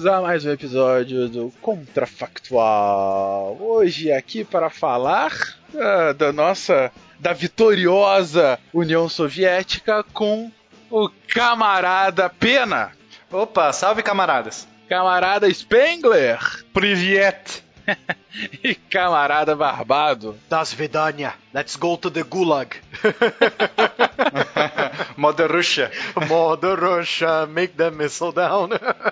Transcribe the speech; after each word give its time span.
Bem-vindos 0.00 0.18
a 0.18 0.22
mais 0.22 0.46
um 0.46 0.50
episódio 0.50 1.28
do 1.28 1.52
Contrafactual. 1.60 3.58
Hoje 3.60 4.10
aqui 4.10 4.42
para 4.42 4.70
falar 4.70 5.30
uh, 5.74 6.14
da 6.14 6.32
nossa, 6.32 6.90
da 7.18 7.34
vitoriosa 7.34 8.58
União 8.72 9.10
Soviética 9.10 10.02
com 10.02 10.50
o 10.90 11.10
camarada 11.28 12.30
Pena. 12.30 12.92
Opa, 13.30 13.74
salve 13.74 14.02
camaradas. 14.02 14.66
Camarada 14.88 15.52
Spengler. 15.52 16.38
Privet. 16.72 17.62
e 18.62 18.74
camarada 18.74 19.54
Barbado. 19.54 20.36
Das 20.48 20.72
Vedanya. 20.72 21.34
Let's 21.52 21.76
go 21.76 21.96
to 21.96 22.10
the 22.10 22.22
Gulag. 22.22 22.76
Mother 25.16 25.50
Russia. 25.50 25.90
Mother 26.28 26.78
Russia, 26.78 27.46
make 27.46 27.74
them 27.74 27.96
missile 27.96 28.32
down. 28.32 28.70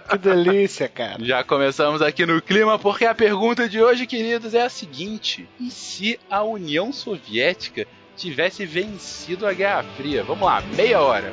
que 0.09 0.19
delícia, 0.19 0.89
cara. 0.89 1.23
Já 1.25 1.43
começamos 1.43 2.01
aqui 2.01 2.25
no 2.25 2.41
clima, 2.41 2.79
porque 2.79 3.05
a 3.05 3.15
pergunta 3.15 3.69
de 3.69 3.83
hoje, 3.83 4.07
queridos, 4.07 4.55
é 4.55 4.63
a 4.63 4.69
seguinte: 4.69 5.49
e 5.59 5.71
se 5.71 6.19
a 6.31 6.43
União 6.43 6.93
Soviética 6.93 7.87
tivesse 8.17 8.65
vencido 8.65 9.47
a 9.47 9.53
Guerra 9.53 9.85
Fria? 9.97 10.23
Vamos 10.23 10.47
lá, 10.47 10.61
meia 10.75 11.01
hora. 11.01 11.33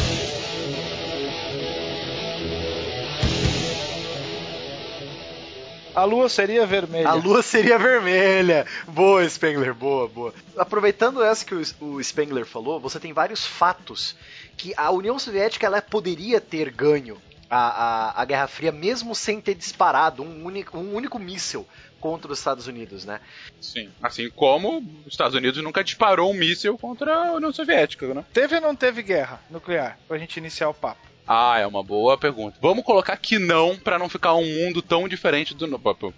A 6.01 6.03
lua 6.03 6.27
seria 6.27 6.65
vermelha. 6.65 7.07
A 7.07 7.13
lua 7.13 7.43
seria 7.43 7.77
vermelha. 7.77 8.65
Boa, 8.87 9.23
Spengler, 9.29 9.71
boa, 9.71 10.07
boa. 10.07 10.33
Aproveitando 10.57 11.21
essa 11.21 11.45
que 11.45 11.53
o 11.53 12.03
Spengler 12.03 12.43
falou, 12.43 12.79
você 12.79 12.99
tem 12.99 13.13
vários 13.13 13.45
fatos 13.45 14.15
que 14.57 14.73
a 14.75 14.89
União 14.89 15.19
Soviética 15.19 15.67
ela 15.67 15.79
poderia 15.79 16.41
ter 16.41 16.71
ganho 16.71 17.21
a, 17.47 17.57
a, 17.57 18.21
a 18.23 18.25
Guerra 18.25 18.47
Fria 18.47 18.71
mesmo 18.71 19.13
sem 19.13 19.39
ter 19.39 19.53
disparado 19.53 20.23
um 20.23 20.43
único, 20.43 20.75
um 20.75 20.95
único 20.95 21.19
míssil 21.19 21.67
contra 21.99 22.31
os 22.31 22.39
Estados 22.39 22.65
Unidos, 22.65 23.05
né? 23.05 23.21
Sim, 23.59 23.91
assim 24.01 24.27
como 24.31 24.79
os 25.05 25.13
Estados 25.13 25.35
Unidos 25.35 25.63
nunca 25.63 25.83
disparou 25.83 26.31
um 26.31 26.33
míssil 26.33 26.79
contra 26.79 27.13
a 27.13 27.33
União 27.33 27.53
Soviética, 27.53 28.11
né? 28.11 28.25
Teve 28.33 28.55
ou 28.55 28.61
não 28.61 28.75
teve 28.75 29.03
guerra 29.03 29.39
nuclear? 29.51 29.99
Pra 30.07 30.17
gente 30.17 30.37
iniciar 30.37 30.67
o 30.67 30.73
papo. 30.73 31.10
Ah, 31.27 31.59
é 31.59 31.65
uma 31.65 31.83
boa 31.83 32.17
pergunta. 32.17 32.57
Vamos 32.61 32.83
colocar 32.83 33.15
que 33.17 33.39
não, 33.39 33.77
para 33.77 33.97
não 33.97 34.09
ficar 34.09 34.33
um 34.35 34.45
mundo 34.45 34.81
tão 34.81 35.07
diferente 35.07 35.53
do. 35.53 35.69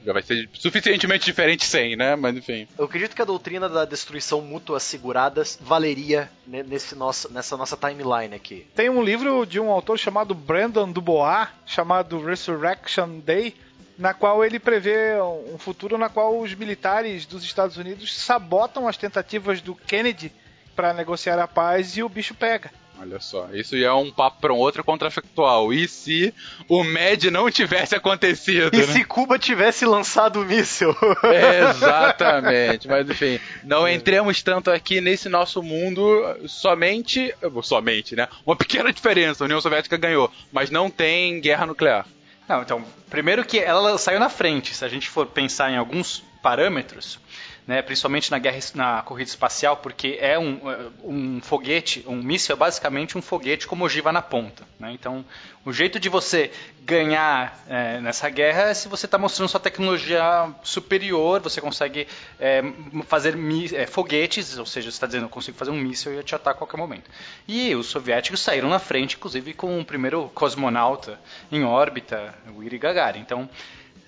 Já 0.06 0.14
vai 0.14 0.24
ser 0.24 0.50
suficientemente 0.54 1.26
diferente 1.26 1.66
sem, 1.66 1.96
né? 1.96 2.16
Mas 2.16 2.36
enfim. 2.36 2.68
Eu 2.78 2.86
acredito 2.86 3.16
que 3.16 3.22
a 3.22 3.26
doutrina 3.26 3.70
da 3.70 3.86
destruição 3.86 4.42
mútua 4.42 4.78
assegurada 4.78 5.44
valeria 5.62 6.30
nesse 6.48 6.96
nosso, 6.96 7.32
nessa 7.32 7.56
nossa 7.56 7.78
timeline 7.78 8.36
aqui. 8.36 8.66
Tem 8.76 8.90
um 8.90 9.04
livro 9.04 9.46
de 9.46 9.60
um 9.60 9.70
autor 9.70 9.98
chamado 10.00 10.34
Brandon 10.34 10.92
Dubois, 10.92 11.48
chamado 11.66 12.24
Resurrection 12.24 13.20
Day, 13.20 13.56
na 13.98 14.14
qual 14.14 14.44
ele 14.44 14.60
prevê 14.60 15.22
um 15.22 15.58
futuro 15.58 15.98
na 15.98 16.10
qual 16.10 16.40
os 16.40 16.54
militares 16.56 17.26
dos 17.26 17.44
Estados 17.44 17.78
Unidos 17.78 18.16
sabotam 18.16 18.88
as 18.88 18.98
tentativas 18.98 19.62
do 19.62 19.76
Kennedy 19.76 20.32
para 20.76 20.94
negociar 20.94 21.40
a 21.40 21.48
paz 21.48 21.96
e 21.98 22.04
o 22.04 22.10
bicho 22.10 22.34
pega. 22.34 22.72
Olha 23.00 23.20
só, 23.20 23.50
isso 23.54 23.78
já 23.78 23.88
é 23.88 23.94
um 23.94 24.12
papo 24.12 24.40
para 24.40 24.54
um 24.54 24.58
outro 24.58 24.84
contrafactual. 24.84 25.74
E 25.74 25.88
se 25.88 26.34
o 26.70 26.84
MED 26.84 27.32
não 27.32 27.50
tivesse 27.50 27.96
acontecido? 27.96 28.74
E 28.74 28.78
né? 28.78 28.88
se 28.88 29.04
Cuba 29.04 29.38
tivesse 29.38 29.86
lançado 29.86 30.42
o 30.42 30.46
míssil? 30.46 30.96
Exatamente, 31.70 32.88
mas 32.88 33.10
enfim, 33.10 33.40
não 33.64 33.88
entremos 33.88 34.42
tanto 34.42 34.72
aqui 34.72 35.02
nesse 35.02 35.28
nosso 35.28 35.62
mundo 35.62 36.04
somente, 36.48 37.34
somente, 37.62 38.16
né? 38.16 38.28
Uma 38.46 38.56
pequena 38.56 38.94
diferença, 38.94 39.44
a 39.44 39.46
União 39.46 39.60
Soviética 39.60 39.98
ganhou, 39.98 40.32
mas 40.52 40.70
não 40.70 40.90
tem 40.90 41.42
guerra 41.42 41.66
nuclear. 41.66 42.06
Não, 42.48 42.62
então, 42.62 42.86
primeiro 43.10 43.44
que 43.44 43.60
ela 43.60 43.98
saiu 43.98 44.20
na 44.20 44.30
frente, 44.30 44.76
se 44.76 44.84
a 44.84 44.90
gente 44.90 45.10
for 45.10 45.26
pensar 45.26 45.72
em 45.72 45.78
alguns 45.78 46.24
parâmetros, 46.42 47.20
né, 47.66 47.82
principalmente 47.82 48.30
na 48.30 48.40
guerra 48.40 48.60
na 48.76 49.02
corrida 49.02 49.30
espacial, 49.30 49.78
porque 49.78 50.18
é 50.20 50.38
um, 50.38 50.60
um 51.04 51.42
foguete, 51.42 52.04
um 52.08 52.16
míssil 52.16 52.56
é 52.56 52.58
basicamente 52.58 53.18
um 53.18 53.22
foguete 53.22 53.68
com 53.68 53.80
ogiva 53.82 54.12
na 54.12 54.22
ponta. 54.22 54.64
Né? 54.80 54.92
Então, 54.92 55.24
o 55.66 55.72
jeito 55.72 56.00
de 56.00 56.10
você 56.10 56.52
ganhar 56.82 57.64
é, 57.70 58.02
nessa 58.02 58.30
guerra 58.30 58.64
é 58.64 58.74
se 58.74 58.90
você 58.90 59.06
está 59.06 59.18
mostrando 59.18 59.48
sua 59.48 59.60
tecnologia 59.60 60.54
superior, 60.62 61.40
você 61.40 61.62
consegue 61.62 62.06
é, 62.38 62.62
fazer 63.08 63.36
é, 63.74 63.88
foguetes, 63.88 64.58
ou 64.58 64.66
seja, 64.66 64.92
você 64.92 64.96
está 64.96 65.08
dizendo, 65.08 65.26
eu 65.26 65.30
consigo 65.30 65.58
fazer 65.58 65.72
um 65.72 65.78
míssil 65.78 66.20
e 66.20 66.24
te 66.24 66.36
atacar 66.36 66.56
a 66.56 66.58
qualquer 66.58 66.78
momento. 66.78 67.10
E 67.48 67.74
os 67.76 67.88
soviéticos 67.88 68.42
saíram 68.42 68.68
na 68.68 68.80
frente, 68.80 69.16
inclusive 69.16 69.54
com 69.54 69.80
o 69.80 69.86
primeiro 69.86 70.30
cosmonauta 70.34 71.18
em 71.50 71.64
órbita, 71.64 72.34
o 72.54 72.62
Yuri 72.62 72.78
Gagarin. 72.78 73.22
Então, 73.22 73.50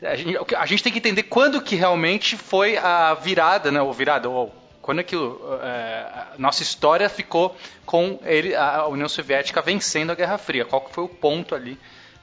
a 0.02 0.16
gente, 0.16 0.56
a 0.56 0.66
gente 0.66 0.84
tem 0.84 0.92
que 0.92 1.00
entender 1.00 1.24
quando 1.24 1.62
que 1.62 1.76
realmente 1.76 2.38
foi 2.38 2.78
a 2.78 3.14
virada, 3.14 3.72
né? 3.72 3.82
Ou 3.82 3.94
virada, 3.94 4.30
ou 4.30 4.54
quando 4.82 5.00
é 5.00 5.04
que 5.04 5.16
é, 5.16 5.20
a 5.20 6.34
nossa 6.38 6.62
história 6.62 7.10
ficou 7.10 7.56
com 7.86 8.20
ele, 8.24 8.56
a 8.56 8.86
União 8.88 9.10
Soviética 9.10 9.62
vencendo 9.62 10.12
a 10.12 10.16
Guerra 10.16 10.38
Fria. 10.38 10.66
Qual 10.66 10.82
que 10.82 10.94
foi 10.94 11.04
o 11.04 11.10
ponto 11.10 11.56
ali 11.56 11.78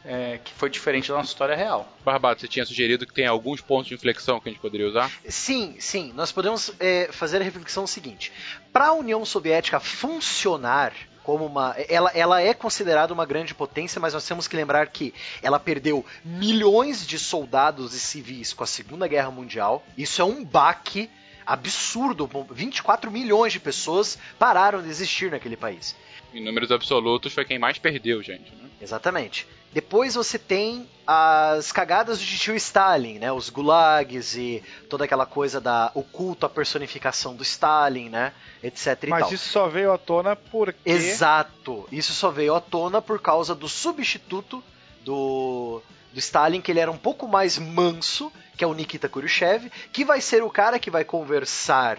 é, 0.05 0.39
que 0.43 0.53
foi 0.53 0.69
diferente 0.69 1.09
da 1.09 1.15
nossa 1.15 1.29
história 1.29 1.57
real. 1.57 1.91
Barbato, 2.05 2.41
você 2.41 2.49
tinha 2.49 2.65
sugerido 2.65 3.07
que 3.07 3.13
tem 3.13 3.27
alguns 3.27 3.61
pontos 3.61 3.89
de 3.89 3.95
inflexão 3.95 4.41
que 4.41 4.49
a 4.49 4.53
gente 4.53 4.61
poderia 4.61 4.89
usar? 4.89 5.11
Sim, 5.29 5.77
sim. 5.79 6.13
Nós 6.15 6.33
podemos 6.33 6.73
é, 6.81 7.09
fazer 7.13 7.41
a 7.41 7.45
reflexão 7.45 7.87
seguinte: 7.87 8.33
para 8.73 8.89
a 8.89 8.93
União 8.93 9.25
Soviética 9.25 9.79
funcionar 9.81 10.93
como 11.23 11.47
uma. 11.47 11.75
Ela, 11.89 12.11
ela 12.15 12.41
é 12.41 12.53
considerada 12.55 13.13
uma 13.13 13.27
grande 13.27 13.55
potência, 13.55 14.01
mas 14.01 14.15
nós 14.15 14.27
temos 14.27 14.49
que 14.49 14.57
lembrar 14.57 14.87
que 14.89 15.15
ela 15.43 15.59
perdeu 15.59 16.05
milhões 16.25 17.07
de 17.07 17.19
soldados 17.19 17.95
e 17.95 18.01
civis 18.01 18.53
com 18.53 18.65
a 18.65 18.67
Segunda 18.67 19.07
Guerra 19.07 19.31
Mundial. 19.31 19.85
Isso 19.97 20.21
é 20.21 20.25
um 20.25 20.45
baque 20.45 21.11
absurdo. 21.47 22.29
24 22.51 23.11
milhões 23.11 23.53
de 23.53 23.61
pessoas 23.61 24.19
pararam 24.39 24.83
de 24.83 24.89
existir 24.89 25.31
naquele 25.31 25.57
país. 25.57 25.97
Em 26.33 26.43
números 26.43 26.71
absolutos 26.73 27.33
foi 27.33 27.45
quem 27.45 27.59
mais 27.59 27.79
perdeu, 27.79 28.23
gente. 28.23 28.55
Né? 28.55 28.69
Exatamente. 28.81 29.47
Depois 29.73 30.15
você 30.15 30.39
tem 30.39 30.87
as 31.07 31.73
cagadas 31.73 32.19
do 32.19 32.25
tio 32.25 32.55
Stalin, 32.55 33.19
né? 33.19 33.33
Os 33.33 33.49
gulags 33.49 34.37
e 34.37 34.63
toda 34.89 35.05
aquela 35.05 35.25
coisa 35.25 35.61
da 35.61 35.91
o 35.95 36.03
culto 36.03 36.45
à 36.45 36.49
personificação 36.49 37.35
do 37.35 37.43
Stalin, 37.43 38.11
né? 38.11 38.33
Etc. 38.63 39.09
Mas 39.09 39.25
tal. 39.25 39.33
isso 39.33 39.49
só 39.49 39.69
veio 39.69 39.93
à 39.93 39.99
tona 39.99 40.37
porque. 40.37 40.79
Exato. 40.91 41.89
Isso 41.91 42.13
só 42.13 42.31
veio 42.31 42.55
à 42.55 42.61
tona 42.61 43.01
por 43.01 43.21
causa 43.21 43.55
do 43.55 43.69
substituto 43.69 44.63
do, 45.03 45.83
do 46.13 46.19
Stalin, 46.19 46.61
que 46.61 46.71
ele 46.71 46.81
era 46.81 46.91
um 46.91 46.99
pouco 46.99 47.27
mais 47.27 47.59
manso, 47.59 48.31
que 48.57 48.63
é 48.63 48.67
o 48.67 48.75
Nikita 48.75 49.09
Khrushchev, 49.09 49.71
que 49.91 50.05
vai 50.05 50.21
ser 50.21 50.43
o 50.43 50.51
cara 50.51 50.79
que 50.79 50.91
vai 50.91 51.05
conversar 51.05 51.99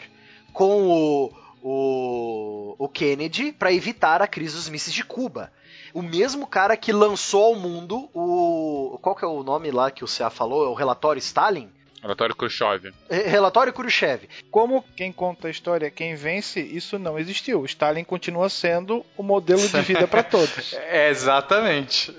com 0.53 0.83
o, 0.83 1.33
o, 1.63 2.75
o 2.77 2.87
Kennedy 2.87 3.51
para 3.51 3.73
evitar 3.73 4.21
a 4.21 4.27
crise 4.27 4.55
dos 4.55 4.69
mísseis 4.69 4.93
de 4.93 5.03
Cuba 5.03 5.51
o 5.93 6.01
mesmo 6.01 6.47
cara 6.47 6.75
que 6.75 6.91
lançou 6.91 7.43
ao 7.43 7.55
mundo 7.55 8.09
o. 8.13 8.97
Qual 9.01 9.15
que 9.15 9.23
é 9.23 9.27
o 9.27 9.43
nome 9.43 9.71
lá 9.71 9.91
que 9.91 10.03
o 10.03 10.07
CA 10.07 10.29
falou? 10.29 10.65
É 10.65 10.69
o 10.69 10.73
relatório 10.73 11.19
Stalin? 11.19 11.69
Relatório 12.03 12.35
Khrushchev. 12.35 12.93
Relatório 13.09 13.71
Khrushchev. 13.71 14.27
Como 14.51 14.83
quem 14.93 15.09
conta 15.09 15.47
a 15.47 15.51
história, 15.51 15.89
quem 15.89 16.15
vence, 16.15 16.59
isso 16.59 16.99
não 16.99 17.17
existiu. 17.17 17.63
Stalin 17.63 18.03
continua 18.03 18.49
sendo 18.49 19.05
o 19.15 19.23
modelo 19.23 19.65
de 19.65 19.81
vida 19.81 20.05
para 20.05 20.21
todos. 20.21 20.75
É, 20.93 21.09
exatamente. 21.09 22.13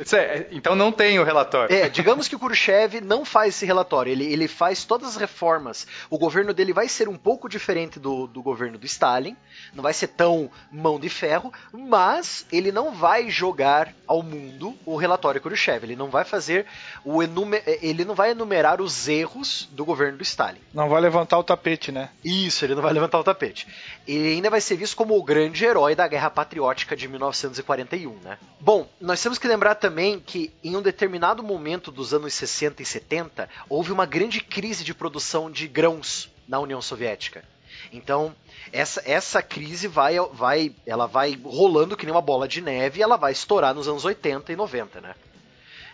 Então 0.50 0.74
não 0.74 0.90
tem 0.90 1.18
o 1.18 1.24
relatório. 1.24 1.74
É, 1.74 1.88
digamos 1.88 2.26
que 2.28 2.34
o 2.34 2.38
Khrushchev 2.38 3.00
não 3.00 3.24
faz 3.24 3.54
esse 3.54 3.66
relatório, 3.66 4.10
ele, 4.10 4.24
ele 4.24 4.48
faz 4.48 4.84
todas 4.84 5.10
as 5.10 5.16
reformas. 5.16 5.86
O 6.08 6.18
governo 6.18 6.54
dele 6.54 6.72
vai 6.72 6.88
ser 6.88 7.08
um 7.08 7.16
pouco 7.16 7.48
diferente 7.48 8.00
do, 8.00 8.26
do 8.26 8.42
governo 8.42 8.78
do 8.78 8.86
Stalin, 8.86 9.36
não 9.74 9.82
vai 9.82 9.92
ser 9.92 10.08
tão 10.08 10.50
mão 10.72 10.98
de 10.98 11.08
ferro, 11.08 11.52
mas 11.72 12.46
ele 12.50 12.72
não 12.72 12.92
vai 12.92 13.28
jogar 13.28 13.94
ao 14.06 14.22
mundo 14.22 14.74
o 14.84 14.96
relatório 14.96 15.40
Khrushchev. 15.40 15.84
Ele 15.84 15.96
não 15.96 16.08
vai 16.08 16.24
fazer 16.24 16.66
o 17.04 17.22
enumer... 17.22 17.62
ele 17.66 18.04
não 18.04 18.14
vai 18.14 18.30
enumerar 18.30 18.80
os 18.80 19.08
erros 19.08 19.68
do 19.74 19.84
governo 19.84 20.18
do 20.18 20.22
Stalin. 20.22 20.60
Não 20.72 20.88
vai 20.88 21.00
levantar 21.00 21.38
o 21.38 21.44
tapete, 21.44 21.90
né? 21.90 22.10
Isso, 22.24 22.64
ele 22.64 22.74
não 22.74 22.82
vai 22.82 22.92
levantar 22.92 23.18
o 23.18 23.24
tapete. 23.24 23.66
Ele 24.06 24.34
ainda 24.34 24.48
vai 24.48 24.60
ser 24.60 24.76
visto 24.76 24.96
como 24.96 25.18
o 25.18 25.22
grande 25.22 25.64
herói 25.64 25.94
da 25.94 26.06
Guerra 26.06 26.30
Patriótica 26.30 26.96
de 26.96 27.08
1941, 27.08 28.16
né? 28.20 28.38
Bom, 28.60 28.88
nós 29.00 29.22
temos 29.22 29.38
que 29.38 29.48
lembrar 29.48 29.74
também 29.74 30.20
que 30.20 30.52
em 30.62 30.76
um 30.76 30.82
determinado 30.82 31.42
momento 31.42 31.90
dos 31.90 32.14
anos 32.14 32.32
60 32.34 32.82
e 32.82 32.86
70, 32.86 33.48
houve 33.68 33.92
uma 33.92 34.06
grande 34.06 34.40
crise 34.40 34.84
de 34.84 34.94
produção 34.94 35.50
de 35.50 35.66
grãos 35.66 36.30
na 36.46 36.60
União 36.60 36.80
Soviética. 36.80 37.44
Então, 37.92 38.34
essa, 38.72 39.02
essa 39.04 39.42
crise 39.42 39.88
vai, 39.88 40.16
vai, 40.32 40.72
ela 40.86 41.06
vai 41.06 41.38
rolando 41.44 41.96
que 41.96 42.06
nem 42.06 42.14
uma 42.14 42.20
bola 42.20 42.48
de 42.48 42.60
neve 42.60 43.00
e 43.00 43.02
ela 43.02 43.16
vai 43.16 43.32
estourar 43.32 43.74
nos 43.74 43.88
anos 43.88 44.04
80 44.04 44.52
e 44.52 44.56
90, 44.56 45.00
né? 45.00 45.14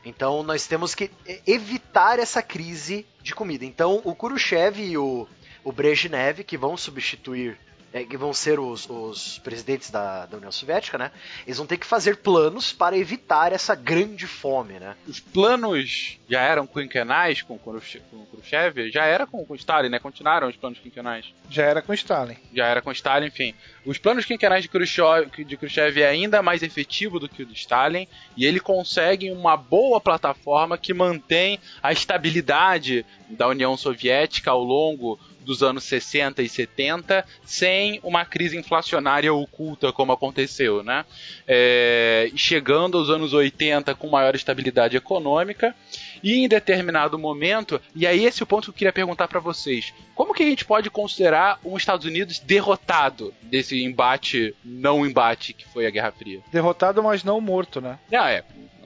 Então 0.04 0.42
nós 0.42 0.66
temos 0.66 0.94
que 0.94 1.10
evitar 1.46 2.18
essa 2.18 2.42
crise 2.42 3.06
de 3.22 3.34
comida. 3.34 3.64
Então 3.64 4.00
o 4.04 4.14
Khrushchev 4.14 4.80
e 4.80 4.96
o, 4.96 5.26
o 5.62 5.72
Brezhnev, 5.72 6.42
que 6.44 6.56
vão 6.56 6.76
substituir 6.76 7.58
é, 7.92 8.04
que 8.04 8.16
vão 8.16 8.32
ser 8.32 8.58
os, 8.60 8.88
os 8.88 9.38
presidentes 9.38 9.90
da, 9.90 10.26
da, 10.26 10.36
União 10.36 10.52
Soviética, 10.52 10.96
né? 10.96 11.10
Eles 11.46 11.58
vão 11.58 11.66
ter 11.66 11.76
que 11.76 11.86
fazer 11.86 12.18
planos 12.18 12.72
para 12.72 12.96
evitar 12.96 13.52
essa 13.52 13.74
grande 13.74 14.26
fome, 14.26 14.74
né? 14.78 14.96
Os 15.06 15.18
planos 15.18 16.18
já 16.28 16.40
eram 16.40 16.66
quinquenais 16.66 17.42
com, 17.42 17.58
com 17.58 17.72
Khrushchev? 17.72 18.90
Já 18.90 19.04
era 19.04 19.26
com, 19.26 19.44
com 19.44 19.54
Stalin, 19.54 19.88
né? 19.88 19.98
Continuaram 19.98 20.48
os 20.48 20.56
planos 20.56 20.78
quinquenais? 20.78 21.26
Já 21.48 21.64
era 21.64 21.82
com 21.82 21.92
Stalin. 21.92 22.36
Já 22.54 22.66
era 22.66 22.80
com 22.80 22.92
Stalin, 22.92 23.26
enfim. 23.26 23.54
Os 23.84 23.98
planos 23.98 24.24
quinquenais 24.24 24.62
de 24.62 24.68
Khrushchev, 24.68 25.44
de 25.44 25.56
Khrushchev 25.56 26.00
é 26.00 26.08
ainda 26.08 26.42
mais 26.42 26.62
efetivo 26.62 27.18
do 27.18 27.28
que 27.28 27.42
o 27.42 27.46
de 27.46 27.54
Stalin 27.54 28.06
e 28.36 28.44
ele 28.44 28.60
consegue 28.60 29.30
uma 29.30 29.56
boa 29.56 30.00
plataforma 30.00 30.78
que 30.78 30.94
mantém 30.94 31.58
a 31.82 31.92
estabilidade 31.92 33.04
da 33.28 33.48
União 33.48 33.76
Soviética 33.76 34.50
ao 34.50 34.62
longo 34.62 35.18
dos 35.44 35.62
anos 35.62 35.84
60 35.84 36.42
e 36.42 36.48
70 36.48 37.24
sem 37.44 38.00
uma 38.02 38.24
crise 38.24 38.56
inflacionária 38.56 39.32
oculta 39.32 39.92
como 39.92 40.12
aconteceu, 40.12 40.82
né? 40.82 41.04
É, 41.46 42.30
chegando 42.36 42.98
aos 42.98 43.10
anos 43.10 43.32
80 43.32 43.94
com 43.94 44.08
maior 44.08 44.34
estabilidade 44.34 44.96
econômica 44.96 45.74
e 46.22 46.44
em 46.44 46.48
determinado 46.48 47.18
momento, 47.18 47.80
e 47.94 48.06
aí 48.06 48.24
esse 48.24 48.42
é 48.42 48.44
o 48.44 48.46
ponto 48.46 48.64
que 48.64 48.70
eu 48.70 48.74
queria 48.74 48.92
perguntar 48.92 49.28
para 49.28 49.40
vocês, 49.40 49.92
como 50.14 50.34
que 50.34 50.42
a 50.42 50.46
gente 50.46 50.64
pode 50.64 50.90
considerar 50.90 51.58
os 51.64 51.80
Estados 51.80 52.06
Unidos 52.06 52.38
derrotado 52.38 53.32
desse 53.42 53.82
embate, 53.82 54.54
não 54.64 55.06
embate 55.06 55.52
que 55.52 55.66
foi 55.66 55.86
a 55.86 55.90
Guerra 55.90 56.12
Fria? 56.12 56.40
Derrotado, 56.52 57.02
mas 57.02 57.24
não 57.24 57.40
morto, 57.40 57.80
né? 57.80 57.98
Ah, 58.12 58.30
é. 58.30 58.44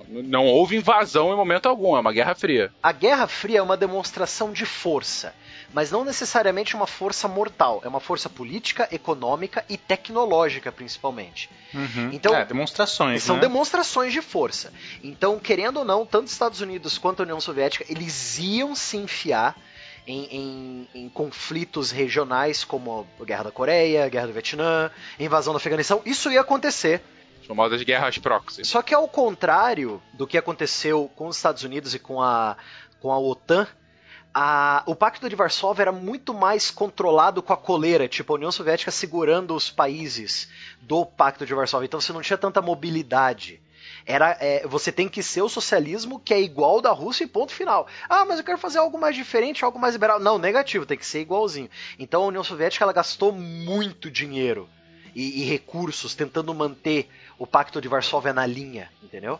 Não 0.09 0.47
houve 0.47 0.77
invasão 0.77 1.33
em 1.33 1.37
momento 1.37 1.69
algum, 1.69 1.97
é 1.97 2.01
uma 2.01 2.13
Guerra 2.13 2.35
Fria. 2.35 2.71
A 2.83 2.93
Guerra 2.93 3.27
Fria 3.27 3.59
é 3.59 3.63
uma 3.63 3.77
demonstração 3.77 4.53
de 4.53 4.65
força 4.65 5.35
mas 5.73 5.91
não 5.91 6.05
necessariamente 6.05 6.77
uma 6.77 6.87
força 6.87 7.27
mortal. 7.27 7.81
É 7.85 7.89
uma 7.89 8.01
força 8.01 8.29
política, 8.29 8.89
econômica 8.91 9.65
e 9.69 9.77
tecnológica, 9.77 10.71
principalmente. 10.71 11.51
Uhum. 11.73 12.11
Então, 12.13 12.35
é, 12.35 12.45
demonstrações. 12.45 13.23
São 13.23 13.37
né? 13.37 13.43
demonstrações 13.43 14.13
de 14.13 14.21
força. 14.21 14.73
Então, 15.03 15.39
querendo 15.39 15.79
ou 15.79 15.85
não, 15.85 16.07
tanto 16.07 16.27
os 16.27 16.33
Estados 16.33 16.61
Unidos 16.61 16.99
quanto 16.99 17.21
a 17.21 17.23
União 17.25 17.41
Soviética, 17.41 17.85
eles 17.89 18.39
iam 18.39 18.75
se 18.75 18.97
enfiar 18.97 19.57
em, 20.07 20.25
em, 20.25 20.89
em, 20.95 21.09
conflitos 21.09 21.91
regionais 21.91 22.63
como 22.65 23.07
a 23.21 23.25
Guerra 23.25 23.45
da 23.45 23.51
Coreia, 23.51 24.05
a 24.05 24.09
Guerra 24.09 24.27
do 24.27 24.33
Vietnã, 24.33 24.91
a 25.19 25.23
invasão 25.23 25.53
do 25.53 25.57
Afeganistão. 25.57 26.03
Isso 26.05 26.31
ia 26.31 26.41
acontecer. 26.41 27.03
As 27.41 27.47
famosas 27.47 27.83
guerras 27.83 28.19
proxy. 28.19 28.65
Só 28.65 28.83
que 28.83 28.95
ao 28.95 29.09
contrário 29.09 30.03
do 30.13 30.27
que 30.27 30.39
aconteceu 30.39 31.11
com 31.17 31.27
os 31.27 31.37
Estados 31.37 31.63
Unidos 31.63 31.95
e 31.95 31.99
com 31.99 32.23
a, 32.23 32.57
com 33.01 33.13
a 33.13 33.19
OTAN, 33.19 33.67
a, 34.35 34.83
o 34.87 34.97
Pacto 34.97 35.29
de 35.29 35.37
Varsóvia 35.37 35.85
era 35.85 35.93
muito 35.93 36.35
mais 36.35 36.69
controlado 36.69 37.41
com 37.41 37.53
a 37.53 37.57
coleira, 37.57 38.09
tipo 38.09 38.33
a 38.33 38.37
União 38.37 38.51
Soviética 38.51 38.91
segurando 38.91 39.55
os 39.55 39.71
países 39.71 40.49
do 40.83 41.07
Pacto 41.07 41.47
de 41.47 41.55
Varsóvia. 41.55 41.87
Então 41.87 42.01
você 42.01 42.13
não 42.13 42.21
tinha 42.21 42.37
tanta 42.37 42.61
mobilidade. 42.61 43.61
Era, 44.05 44.37
é, 44.41 44.67
você 44.67 44.91
tem 44.91 45.09
que 45.09 45.23
ser 45.23 45.43
o 45.43 45.49
socialismo 45.49 46.19
que 46.19 46.35
é 46.35 46.41
igual 46.41 46.81
da 46.81 46.91
Rússia 46.91 47.25
e 47.25 47.29
ponto 47.29 47.53
final. 47.53 47.87
Ah, 48.09 48.25
mas 48.25 48.39
eu 48.39 48.45
quero 48.45 48.59
fazer 48.59 48.79
algo 48.79 48.99
mais 48.99 49.15
diferente, 49.15 49.65
algo 49.65 49.79
mais 49.79 49.95
liberal. 49.95 50.19
Não, 50.19 50.37
negativo, 50.37 50.85
tem 50.85 50.99
que 50.99 51.07
ser 51.07 51.21
igualzinho. 51.21 51.71
Então 51.99 52.25
a 52.25 52.27
União 52.27 52.43
Soviética 52.43 52.85
ela 52.85 52.93
gastou 52.93 53.31
muito 53.31 54.11
dinheiro 54.11 54.69
e, 55.15 55.43
e 55.43 55.45
recursos 55.45 56.15
tentando 56.15 56.53
manter 56.53 57.09
o 57.39 57.47
Pacto 57.47 57.81
de 57.81 57.87
Varsóvia 57.87 58.33
na 58.33 58.45
linha, 58.45 58.91
entendeu? 59.03 59.39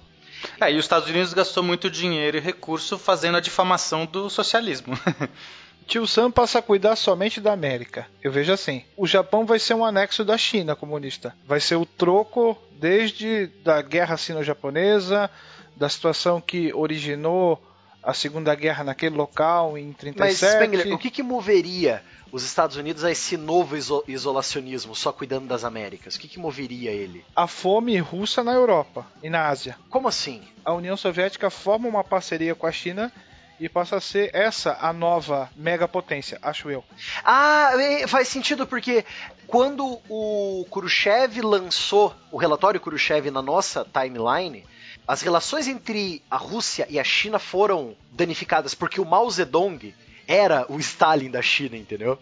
É, 0.61 0.73
e 0.73 0.77
os 0.77 0.85
Estados 0.85 1.09
Unidos 1.09 1.35
gastou 1.35 1.63
muito 1.63 1.91
dinheiro 1.91 2.37
e 2.37 2.41
recurso 2.41 2.99
fazendo 2.99 3.37
a 3.37 3.41
difamação 3.41 4.07
do 4.07 4.31
socialismo. 4.31 4.99
Tio 5.87 6.07
Sam 6.07 6.31
passa 6.31 6.59
a 6.59 6.63
cuidar 6.63 6.97
somente 6.97 7.41
da 7.41 7.53
América. 7.53 8.07
Eu 8.23 8.33
vejo 8.33 8.53
assim: 8.53 8.85
o 8.97 9.07
Japão 9.07 9.45
vai 9.45 9.59
ser 9.59 9.75
um 9.75 9.85
anexo 9.85 10.25
da 10.25 10.39
China 10.39 10.75
comunista. 10.75 11.35
Vai 11.47 11.61
ser 11.61 11.77
o 11.77 11.85
troco 11.85 12.57
desde 12.73 13.47
da 13.63 13.83
guerra 13.83 14.17
sino-japonesa, 14.17 15.31
da 15.77 15.89
situação 15.89 16.41
que 16.41 16.73
originou 16.73 17.63
a 18.05 18.13
Segunda 18.13 18.55
Guerra 18.55 18.85
naquele 18.85 19.17
local 19.17 19.79
em 19.79 19.93
37. 19.93 20.43
Mas 20.43 20.53
Spengler, 20.53 20.95
o 20.95 20.99
que, 20.99 21.11
que 21.11 21.23
moveria 21.23 22.03
os 22.31 22.45
Estados 22.45 22.77
Unidos 22.77 23.05
a 23.05 23.11
esse 23.11 23.37
novo 23.37 23.77
iso 23.77 24.05
isolacionismo, 24.07 24.95
só 24.95 25.13
cuidando 25.13 25.47
das 25.47 25.65
Américas? 25.65 26.17
O 26.17 26.21
que, 26.21 26.29
que 26.29 26.39
moveria 26.39 26.91
ele? 26.91 27.25
A 27.35 27.47
fome 27.47 27.97
russa 27.99 28.43
na 28.43 28.53
Europa 28.53 29.07
e 29.23 29.31
na 29.31 29.49
Ásia. 29.49 29.79
Como 29.89 30.09
assim? 30.09 30.43
A 30.65 30.73
União 30.73 30.97
Soviética 30.97 31.49
forma 31.49 31.89
uma 31.89 32.05
parceria 32.05 32.55
com 32.55 32.67
a 32.67 32.73
China 32.73 33.13
e 33.59 33.69
passa 33.69 33.97
a 33.97 34.01
ser 34.01 34.31
essa 34.35 34.77
a 34.81 34.93
nova 34.93 35.49
megapotência, 35.57 36.39
acho 36.43 36.71
eu. 36.71 36.85
Ah, 37.25 37.71
faz 38.09 38.29
sentido 38.29 38.67
porque 38.67 39.05
quando 39.47 40.01
o 40.09 40.67
Khrushchev 40.71 41.41
lançou 41.41 42.15
o 42.33 42.37
relatório 42.37 42.81
Khrushchev 42.81 43.31
na 43.31 43.41
nossa 43.41 43.85
timeline, 43.85 44.65
as 45.07 45.23
relações 45.23 45.69
entre 45.69 46.23
a 46.31 46.37
Rússia 46.37 46.87
e 46.89 46.99
a 46.99 47.05
China 47.05 47.39
foram 47.39 47.97
danificadas 48.13 48.75
porque 48.75 49.01
o 49.01 49.05
Mao 49.05 49.31
Zedong 49.31 49.95
era 50.27 50.65
o 50.69 50.79
Stalin 50.79 51.31
da 51.31 51.43
China, 51.43 51.77
entendeu? 51.77 52.19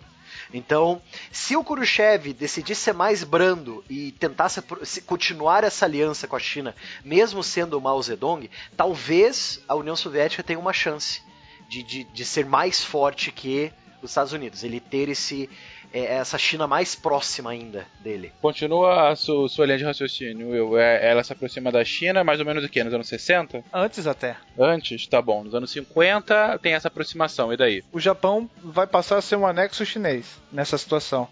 Então, 0.53 1.01
se 1.31 1.57
o 1.57 1.65
Khrushchev 1.65 2.33
decidisse 2.33 2.83
ser 2.83 2.93
mais 2.93 3.25
brando 3.25 3.85
e 3.89 4.13
tentasse 4.13 4.61
continuar 5.07 5.65
essa 5.65 5.87
aliança 5.87 6.27
com 6.27 6.37
a 6.37 6.41
China, 6.41 6.75
mesmo 7.05 7.43
sendo 7.43 7.79
o 7.79 7.81
Mao 7.81 8.03
Zedong, 8.03 8.51
talvez 8.77 9.61
a 9.67 9.75
União 9.75 9.97
Soviética 9.97 10.43
tenha 10.43 10.59
uma 10.59 10.73
chance 10.73 11.23
de, 11.69 11.83
de, 11.83 12.05
de 12.05 12.25
ser 12.25 12.45
mais 12.45 12.85
forte 12.85 13.33
que 13.33 13.73
os 14.03 14.11
Estados 14.11 14.33
Unidos. 14.33 14.63
Ele 14.65 14.81
ter 14.81 15.09
esse, 15.09 15.49
é 15.93 16.15
essa 16.15 16.39
China 16.39 16.67
mais 16.67 16.95
próxima 16.95 17.51
ainda 17.51 17.87
dele. 18.01 18.33
Continua 18.41 19.11
a 19.11 19.17
su, 19.17 19.49
sua 19.49 19.67
linha 19.67 19.79
de 19.79 19.85
raciocínio, 19.85 20.51
Will. 20.51 20.79
É, 20.79 21.11
ela 21.11 21.23
se 21.23 21.33
aproxima 21.33 21.71
da 21.71 21.85
China 21.85 22.25
mais 22.25 22.41
ou 22.41 22.47
menos 22.47 22.65
o 22.65 22.69
quê? 22.69 22.83
Nos 22.83 22.95
anos 22.95 23.09
60? 23.09 23.63
Antes 23.73 24.07
até. 24.07 24.37
Antes? 24.59 25.07
Tá 25.07 25.21
bom. 25.21 25.45
Nos 25.45 25.55
anos 25.55 25.71
50 25.71 26.59
tem 26.61 26.75
essa 26.75 26.89
aproximação, 26.89 27.53
e 27.53 27.57
daí? 27.57 27.85
O 27.93 28.01
Japão 28.01 28.49
vai 28.63 28.87
passar 28.87 29.19
a 29.19 29.23
ser 29.23 29.37
um 29.37 29.47
anexo 29.47 29.85
chinês 29.85 30.41
nessa 30.51 30.79
situação. 30.79 31.29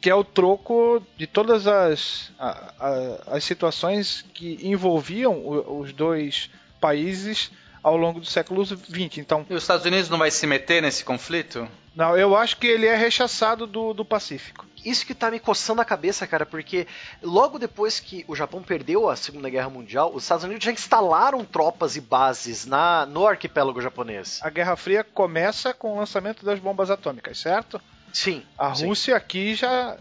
Que 0.00 0.10
é 0.10 0.14
o 0.14 0.24
troco 0.24 1.00
de 1.16 1.26
todas 1.28 1.66
as, 1.66 2.32
a, 2.38 2.72
a, 2.78 3.36
as 3.36 3.44
situações 3.44 4.24
que 4.34 4.58
envolviam 4.62 5.34
o, 5.34 5.80
os 5.80 5.92
dois 5.92 6.50
países 6.80 7.52
ao 7.82 7.96
longo 7.96 8.20
do 8.20 8.26
século 8.26 8.64
XX. 8.64 9.18
Então, 9.18 9.46
E 9.48 9.54
os 9.54 9.62
Estados 9.62 9.86
Unidos 9.86 10.08
não 10.08 10.18
vai 10.18 10.30
se 10.30 10.46
meter 10.46 10.82
nesse 10.82 11.04
conflito? 11.04 11.68
Não, 11.94 12.16
eu 12.16 12.34
acho 12.36 12.56
que 12.56 12.66
ele 12.66 12.86
é 12.86 12.96
rechaçado 12.96 13.66
do, 13.66 13.92
do 13.92 14.04
Pacífico. 14.04 14.66
Isso 14.84 15.06
que 15.06 15.14
tá 15.14 15.30
me 15.30 15.38
coçando 15.38 15.80
a 15.80 15.84
cabeça, 15.84 16.26
cara, 16.26 16.44
porque 16.44 16.86
logo 17.22 17.58
depois 17.58 18.00
que 18.00 18.24
o 18.26 18.34
Japão 18.34 18.62
perdeu 18.62 19.08
a 19.08 19.14
Segunda 19.14 19.48
Guerra 19.48 19.68
Mundial, 19.68 20.10
os 20.12 20.24
Estados 20.24 20.44
Unidos 20.44 20.64
já 20.64 20.72
instalaram 20.72 21.44
tropas 21.44 21.94
e 21.94 22.00
bases 22.00 22.66
na, 22.66 23.06
no 23.06 23.26
arquipélago 23.26 23.80
japonês. 23.80 24.40
A 24.42 24.50
Guerra 24.50 24.74
Fria 24.74 25.04
começa 25.04 25.72
com 25.72 25.92
o 25.92 25.98
lançamento 25.98 26.44
das 26.44 26.58
bombas 26.58 26.90
atômicas, 26.90 27.38
certo? 27.38 27.80
Sim. 28.12 28.42
A 28.58 28.74
sim. 28.74 28.86
Rússia 28.86 29.16
aqui 29.16 29.54
já 29.54 29.96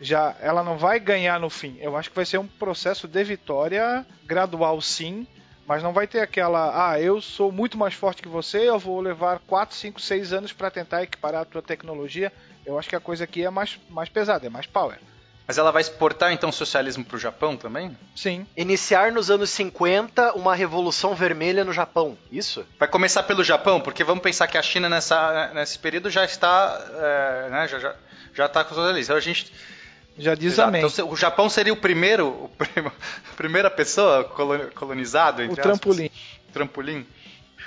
já 0.00 0.34
ela 0.40 0.62
não 0.62 0.76
vai 0.76 0.98
ganhar 0.98 1.38
no 1.38 1.50
fim. 1.50 1.76
Eu 1.80 1.96
acho 1.96 2.10
que 2.10 2.16
vai 2.16 2.26
ser 2.26 2.38
um 2.38 2.46
processo 2.46 3.06
de 3.06 3.22
vitória 3.24 4.04
gradual 4.24 4.80
sim, 4.80 5.26
mas 5.66 5.82
não 5.82 5.92
vai 5.92 6.06
ter 6.06 6.20
aquela, 6.20 6.90
ah, 6.90 7.00
eu 7.00 7.20
sou 7.20 7.50
muito 7.50 7.78
mais 7.78 7.94
forte 7.94 8.22
que 8.22 8.28
você, 8.28 8.68
eu 8.68 8.78
vou 8.78 9.00
levar 9.00 9.40
4, 9.46 9.74
5, 9.76 10.00
6 10.00 10.32
anos 10.32 10.52
para 10.52 10.70
tentar 10.70 11.02
equiparar 11.02 11.42
a 11.42 11.44
tua 11.44 11.62
tecnologia. 11.62 12.32
Eu 12.64 12.78
acho 12.78 12.88
que 12.88 12.96
a 12.96 13.00
coisa 13.00 13.24
aqui 13.24 13.44
é 13.44 13.50
mais 13.50 13.78
mais 13.90 14.08
pesada, 14.08 14.46
é 14.46 14.50
mais 14.50 14.66
power. 14.66 14.98
Mas 15.46 15.58
ela 15.58 15.70
vai 15.70 15.82
exportar 15.82 16.32
então 16.32 16.48
o 16.48 16.52
socialismo 16.52 17.04
pro 17.04 17.18
Japão 17.18 17.54
também? 17.54 17.96
Sim. 18.16 18.46
Iniciar 18.56 19.12
nos 19.12 19.30
anos 19.30 19.50
50 19.50 20.32
uma 20.32 20.54
revolução 20.54 21.14
vermelha 21.14 21.64
no 21.64 21.72
Japão. 21.72 22.16
Isso? 22.32 22.64
Vai 22.78 22.88
começar 22.88 23.22
pelo 23.24 23.44
Japão, 23.44 23.78
porque 23.80 24.02
vamos 24.02 24.22
pensar 24.22 24.46
que 24.46 24.56
a 24.56 24.62
China 24.62 24.88
nessa, 24.88 25.52
nesse 25.52 25.78
período 25.78 26.08
já 26.08 26.24
está, 26.24 26.82
é, 26.94 27.48
né, 27.50 27.68
já, 27.68 27.78
já, 27.78 27.94
já 28.32 28.46
está 28.46 28.64
com 28.64 28.72
o 28.72 28.74
socialismo. 28.74 29.04
Então 29.04 29.16
a 29.16 29.20
gente 29.20 29.52
Já 30.16 30.34
diz 30.34 30.52
Exato. 30.52 30.68
amém. 30.68 30.84
Então, 30.86 31.08
o 31.10 31.16
Japão 31.16 31.48
seria 31.50 31.72
o 31.72 31.76
primeiro, 31.76 32.28
o 32.28 32.50
a 32.60 33.34
primeira 33.36 33.70
pessoa 33.70 34.24
colo- 34.24 34.70
colonizado, 34.74 35.40
o 35.40 35.44
entre 35.44 35.60
trampolim. 35.62 36.04
aspas. 36.06 36.52
Trampolim. 36.52 37.06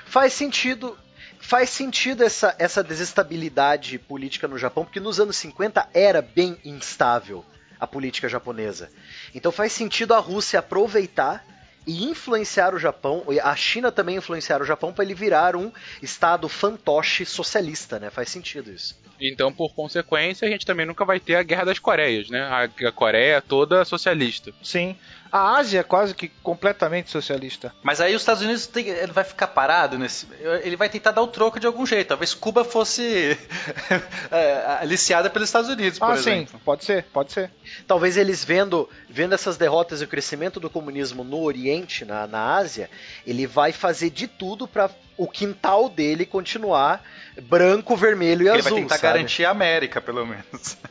Faz 0.05 0.33
sentido. 0.33 0.97
Faz 1.39 1.69
sentido 1.69 2.23
essa, 2.23 2.55
essa 2.57 2.83
desestabilidade 2.83 3.99
política 3.99 4.47
no 4.47 4.57
Japão, 4.57 4.83
porque 4.85 4.99
nos 4.99 5.19
anos 5.19 5.35
50 5.37 5.87
era 5.93 6.21
bem 6.21 6.57
instável 6.65 7.45
a 7.79 7.85
política 7.85 8.27
japonesa. 8.27 8.89
Então 9.35 9.51
faz 9.51 9.71
sentido 9.71 10.13
a 10.13 10.19
Rússia 10.19 10.59
aproveitar 10.59 11.45
e 11.87 12.03
influenciar 12.03 12.75
o 12.75 12.79
Japão, 12.79 13.23
e 13.29 13.39
a 13.39 13.55
China 13.55 13.91
também 13.91 14.17
influenciar 14.17 14.61
o 14.61 14.65
Japão 14.65 14.91
para 14.91 15.05
ele 15.05 15.15
virar 15.15 15.55
um 15.55 15.71
estado 16.01 16.49
fantoche 16.49 17.25
socialista, 17.25 17.97
né? 17.97 18.09
Faz 18.09 18.29
sentido 18.29 18.69
isso. 18.69 18.99
Então, 19.19 19.51
por 19.51 19.73
consequência, 19.73 20.47
a 20.47 20.51
gente 20.51 20.65
também 20.65 20.85
nunca 20.85 21.03
vai 21.05 21.19
ter 21.19 21.35
a 21.35 21.43
Guerra 21.43 21.65
das 21.65 21.79
Coreias, 21.79 22.29
né? 22.29 22.41
A, 22.41 22.63
a 22.87 22.91
Coreia 22.91 23.41
toda 23.41 23.85
socialista. 23.85 24.53
Sim. 24.61 24.95
A 25.31 25.57
Ásia 25.57 25.79
é 25.79 25.83
quase 25.83 26.13
que 26.13 26.29
completamente 26.41 27.09
socialista. 27.09 27.73
Mas 27.83 27.99
aí 28.01 28.15
os 28.15 28.21
Estados 28.21 28.41
Unidos 28.43 28.67
tem- 28.67 28.87
ele 28.87 29.11
vai 29.11 29.23
ficar 29.23 29.47
parado 29.47 29.97
nesse. 29.97 30.27
Ele 30.63 30.75
vai 30.75 30.89
tentar 30.89 31.11
dar 31.11 31.21
o 31.21 31.27
troco 31.27 31.59
de 31.59 31.67
algum 31.67 31.85
jeito. 31.85 32.07
Talvez 32.09 32.33
Cuba 32.33 32.63
fosse 32.63 33.37
é, 34.31 34.77
aliciada 34.79 35.29
pelos 35.29 35.49
Estados 35.49 35.69
Unidos, 35.69 35.99
por 35.99 36.11
ah, 36.11 36.15
exemplo. 36.15 36.57
sim, 36.57 36.63
pode 36.63 36.85
ser, 36.85 37.03
pode 37.05 37.31
ser. 37.31 37.51
Talvez 37.85 38.17
eles 38.17 38.43
vendo, 38.43 38.89
vendo 39.09 39.33
essas 39.33 39.57
derrotas 39.57 40.01
e 40.01 40.03
o 40.03 40.07
crescimento 40.07 40.59
do 40.59 40.69
comunismo 40.69 41.23
no 41.23 41.41
Oriente, 41.41 42.05
na, 42.05 42.27
na 42.27 42.55
Ásia, 42.55 42.89
ele 43.25 43.45
vai 43.47 43.71
fazer 43.71 44.09
de 44.09 44.27
tudo 44.27 44.67
para 44.67 44.89
o 45.17 45.27
quintal 45.27 45.89
dele 45.89 46.25
continuar 46.25 47.03
branco, 47.41 47.95
vermelho 47.95 48.45
e 48.45 48.49
Ele 48.49 48.59
azul. 48.59 48.71
vai 48.71 48.81
tentar 48.81 48.95
sabe? 48.95 49.13
garantir 49.13 49.45
a 49.45 49.51
América, 49.51 50.01
pelo 50.01 50.25
menos. 50.25 50.77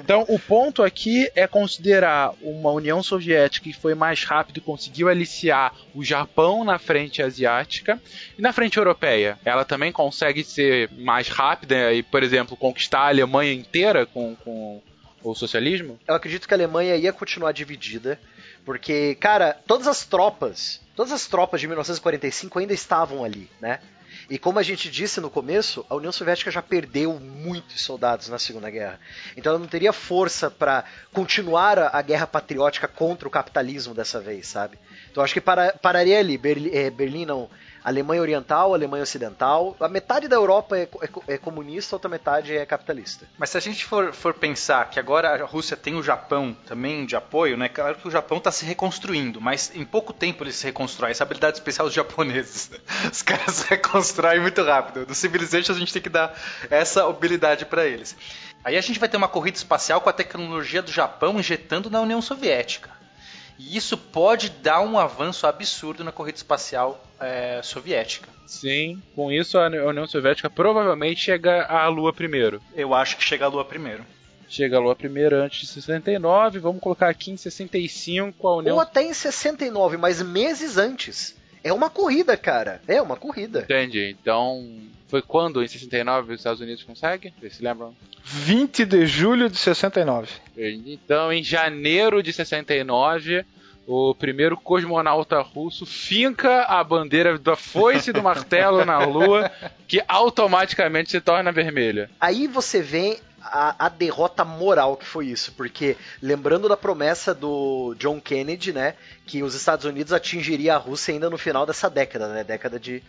Então, 0.00 0.24
o 0.28 0.38
ponto 0.38 0.82
aqui 0.82 1.30
é 1.34 1.46
considerar 1.46 2.32
uma 2.40 2.70
União 2.70 3.02
Soviética 3.02 3.64
que 3.64 3.78
foi 3.78 3.94
mais 3.94 4.24
rápido 4.24 4.56
e 4.56 4.60
conseguiu 4.60 5.10
aliciar 5.10 5.74
o 5.94 6.02
Japão 6.02 6.64
na 6.64 6.78
frente 6.78 7.22
asiática 7.22 8.00
e 8.38 8.40
na 8.40 8.50
frente 8.50 8.78
europeia. 8.78 9.38
Ela 9.44 9.64
também 9.66 9.92
consegue 9.92 10.42
ser 10.42 10.90
mais 10.92 11.28
rápida 11.28 11.92
e, 11.92 12.02
por 12.02 12.22
exemplo, 12.22 12.56
conquistar 12.56 13.00
a 13.00 13.08
Alemanha 13.08 13.52
inteira 13.52 14.06
com, 14.06 14.34
com 14.36 14.80
o 15.22 15.34
socialismo? 15.34 15.98
Eu 16.06 16.14
acredito 16.14 16.48
que 16.48 16.54
a 16.54 16.56
Alemanha 16.56 16.96
ia 16.96 17.12
continuar 17.12 17.52
dividida, 17.52 18.18
porque, 18.64 19.16
cara, 19.16 19.58
todas 19.66 19.86
as 19.86 20.04
tropas, 20.04 20.80
todas 20.94 21.12
as 21.12 21.26
tropas 21.26 21.60
de 21.60 21.66
1945 21.66 22.58
ainda 22.58 22.72
estavam 22.72 23.24
ali, 23.24 23.50
né? 23.60 23.80
E 24.30 24.38
como 24.38 24.58
a 24.58 24.62
gente 24.62 24.90
disse 24.90 25.20
no 25.20 25.28
começo, 25.28 25.84
a 25.90 25.94
União 25.94 26.12
Soviética 26.12 26.50
já 26.50 26.62
perdeu 26.62 27.18
muitos 27.18 27.82
soldados 27.82 28.28
na 28.28 28.38
Segunda 28.38 28.70
Guerra. 28.70 28.98
Então 29.36 29.50
ela 29.50 29.58
não 29.58 29.66
teria 29.66 29.92
força 29.92 30.50
para 30.50 30.84
continuar 31.12 31.78
a, 31.78 32.00
guerra 32.02 32.26
patriótica 32.26 32.86
contra 32.86 33.26
o 33.26 33.30
capitalismo 33.30 33.94
dessa 33.94 34.20
vez, 34.20 34.46
sabe? 34.46 34.78
Então 35.10 35.22
acho 35.22 35.34
que 35.34 35.40
para, 35.40 35.72
pararia 35.72 36.18
ali. 36.18 36.40
É, 36.72 36.90
Berlim 36.90 37.26
não. 37.26 37.50
Alemanha 37.84 38.20
Oriental, 38.20 38.74
Alemanha 38.74 39.02
Ocidental. 39.02 39.76
A 39.80 39.88
metade 39.88 40.28
da 40.28 40.36
Europa 40.36 40.76
é, 40.76 40.88
é 41.26 41.34
é 41.34 41.38
comunista, 41.38 41.94
a 41.94 41.96
outra 41.96 42.08
metade 42.08 42.56
é 42.56 42.64
capitalista. 42.64 43.26
Mas 43.38 43.50
se 43.50 43.58
a 43.58 43.60
gente 43.60 43.84
for, 43.84 44.12
for 44.12 44.34
pensar 44.34 44.88
que 44.90 44.98
agora 44.98 45.30
a 45.30 45.44
Rússia 45.44 45.76
tem 45.76 45.94
o 45.94 46.02
Japão 46.02 46.56
também 46.66 47.04
de 47.06 47.16
apoio, 47.16 47.56
né? 47.56 47.68
Claro 47.68 47.96
que 47.96 48.08
o 48.08 48.10
Japão 48.10 48.38
está 48.38 48.50
se 48.50 48.64
reconstruindo, 48.64 49.40
mas 49.40 49.72
em 49.74 49.84
pouco 49.84 50.12
tempo 50.12 50.44
ele 50.44 50.52
se 50.52 50.64
reconstrói. 50.64 51.10
Essa 51.10 51.24
habilidade 51.24 51.56
especial 51.56 51.86
dos 51.86 51.94
japoneses. 51.94 52.70
Os 53.10 53.22
caras 53.22 53.54
se 53.66 54.40
muito 54.40 54.62
rápido. 54.62 55.06
Do 55.06 55.14
Civilization 55.14 55.72
a 55.72 55.78
gente 55.78 55.92
tem 55.92 56.02
que 56.02 56.08
dar 56.08 56.34
essa 56.70 57.06
habilidade 57.06 57.66
para 57.66 57.84
eles. 57.84 58.16
Aí 58.64 58.76
a 58.76 58.80
gente 58.80 59.00
vai 59.00 59.08
ter 59.08 59.16
uma 59.16 59.28
corrida 59.28 59.56
espacial 59.56 60.00
com 60.00 60.08
a 60.08 60.12
tecnologia 60.12 60.82
do 60.82 60.90
Japão 60.90 61.38
injetando 61.38 61.90
na 61.90 62.00
União 62.00 62.22
Soviética. 62.22 63.01
E 63.68 63.76
isso 63.76 63.96
pode 63.96 64.50
dar 64.50 64.80
um 64.80 64.98
avanço 64.98 65.46
absurdo 65.46 66.02
na 66.02 66.10
corrida 66.10 66.36
espacial 66.36 67.02
é, 67.20 67.60
soviética. 67.62 68.28
Sim, 68.46 69.00
com 69.14 69.30
isso 69.30 69.56
a 69.56 69.66
União 69.66 70.06
Soviética 70.06 70.50
provavelmente 70.50 71.20
chega 71.20 71.64
à 71.64 71.86
Lua 71.88 72.12
primeiro. 72.12 72.60
Eu 72.74 72.92
acho 72.92 73.16
que 73.16 73.24
chega 73.24 73.44
a 73.46 73.48
Lua 73.48 73.64
primeiro. 73.64 74.04
Chega 74.48 74.76
à 74.76 74.80
Lua 74.80 74.94
primeiro 74.94 75.36
antes 75.36 75.60
de 75.60 75.66
69, 75.68 76.58
vamos 76.58 76.82
colocar 76.82 77.08
aqui 77.08 77.30
em 77.30 77.36
65 77.36 78.46
a 78.46 78.56
União 78.56 78.74
Ou 78.74 78.82
até 78.82 79.02
em 79.02 79.14
69, 79.14 79.96
mas 79.96 80.20
meses 80.20 80.76
antes. 80.76 81.34
É 81.64 81.72
uma 81.72 81.90
corrida, 81.90 82.36
cara. 82.36 82.80
É 82.88 83.00
uma 83.00 83.16
corrida. 83.16 83.60
Entendi. 83.60 84.16
Então, 84.20 84.66
foi 85.08 85.22
quando 85.22 85.62
em 85.62 85.68
69 85.68 86.32
os 86.32 86.40
Estados 86.40 86.60
Unidos 86.60 86.82
conseguem? 86.82 87.32
Vocês 87.38 87.56
se 87.56 87.62
lembram? 87.62 87.94
20 88.24 88.84
de 88.84 89.06
julho 89.06 89.48
de 89.50 89.58
69. 89.58 90.28
Então, 90.56 91.32
em 91.32 91.42
janeiro 91.42 92.22
de 92.22 92.32
69, 92.32 93.44
o 93.86 94.14
primeiro 94.14 94.56
cosmonauta 94.56 95.40
russo 95.40 95.84
finca 95.84 96.62
a 96.62 96.82
bandeira 96.84 97.38
da 97.38 97.56
foice 97.56 98.10
e 98.10 98.12
do 98.12 98.22
martelo 98.24 98.84
na 98.84 99.04
Lua, 99.04 99.50
que 99.88 100.02
automaticamente 100.06 101.10
se 101.10 101.20
torna 101.20 101.52
vermelha. 101.52 102.08
Aí 102.20 102.46
você 102.46 102.80
vê 102.80 103.18
a, 103.44 103.86
a 103.86 103.88
derrota 103.88 104.44
moral 104.44 104.96
que 104.96 105.06
foi 105.06 105.26
isso, 105.26 105.52
porque 105.52 105.96
lembrando 106.20 106.68
da 106.68 106.76
promessa 106.76 107.34
do 107.34 107.94
John 107.98 108.20
Kennedy, 108.20 108.72
né, 108.72 108.94
que 109.26 109.42
os 109.42 109.54
Estados 109.54 109.84
Unidos 109.84 110.12
atingiria 110.12 110.74
a 110.74 110.78
Rússia 110.78 111.12
ainda 111.12 111.28
no 111.28 111.38
final 111.38 111.66
dessa 111.66 111.88
década, 111.90 112.28
né, 112.28 112.44
década 112.44 112.78
de, 112.78 113.02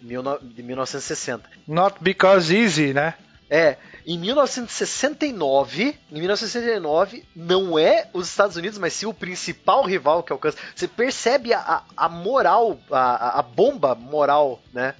mil 0.00 0.22
de 0.42 0.62
1960. 0.62 1.48
Not 1.66 1.96
because 2.00 2.54
easy, 2.54 2.92
né? 2.92 3.14
É, 3.50 3.76
em 4.06 4.18
1969, 4.18 5.98
em 6.10 6.18
1969, 6.18 7.24
não 7.36 7.78
é 7.78 8.08
os 8.12 8.28
Estados 8.28 8.56
Unidos, 8.56 8.78
mas 8.78 8.94
sim 8.94 9.06
o 9.06 9.14
principal 9.14 9.84
rival 9.84 10.22
que 10.22 10.32
alcança. 10.32 10.58
Você 10.74 10.88
percebe 10.88 11.52
a, 11.52 11.60
a, 11.60 11.82
a 11.96 12.08
moral, 12.08 12.78
a, 12.90 13.38
a 13.38 13.42
bomba 13.42 13.94
moral, 13.94 14.60
né? 14.72 14.94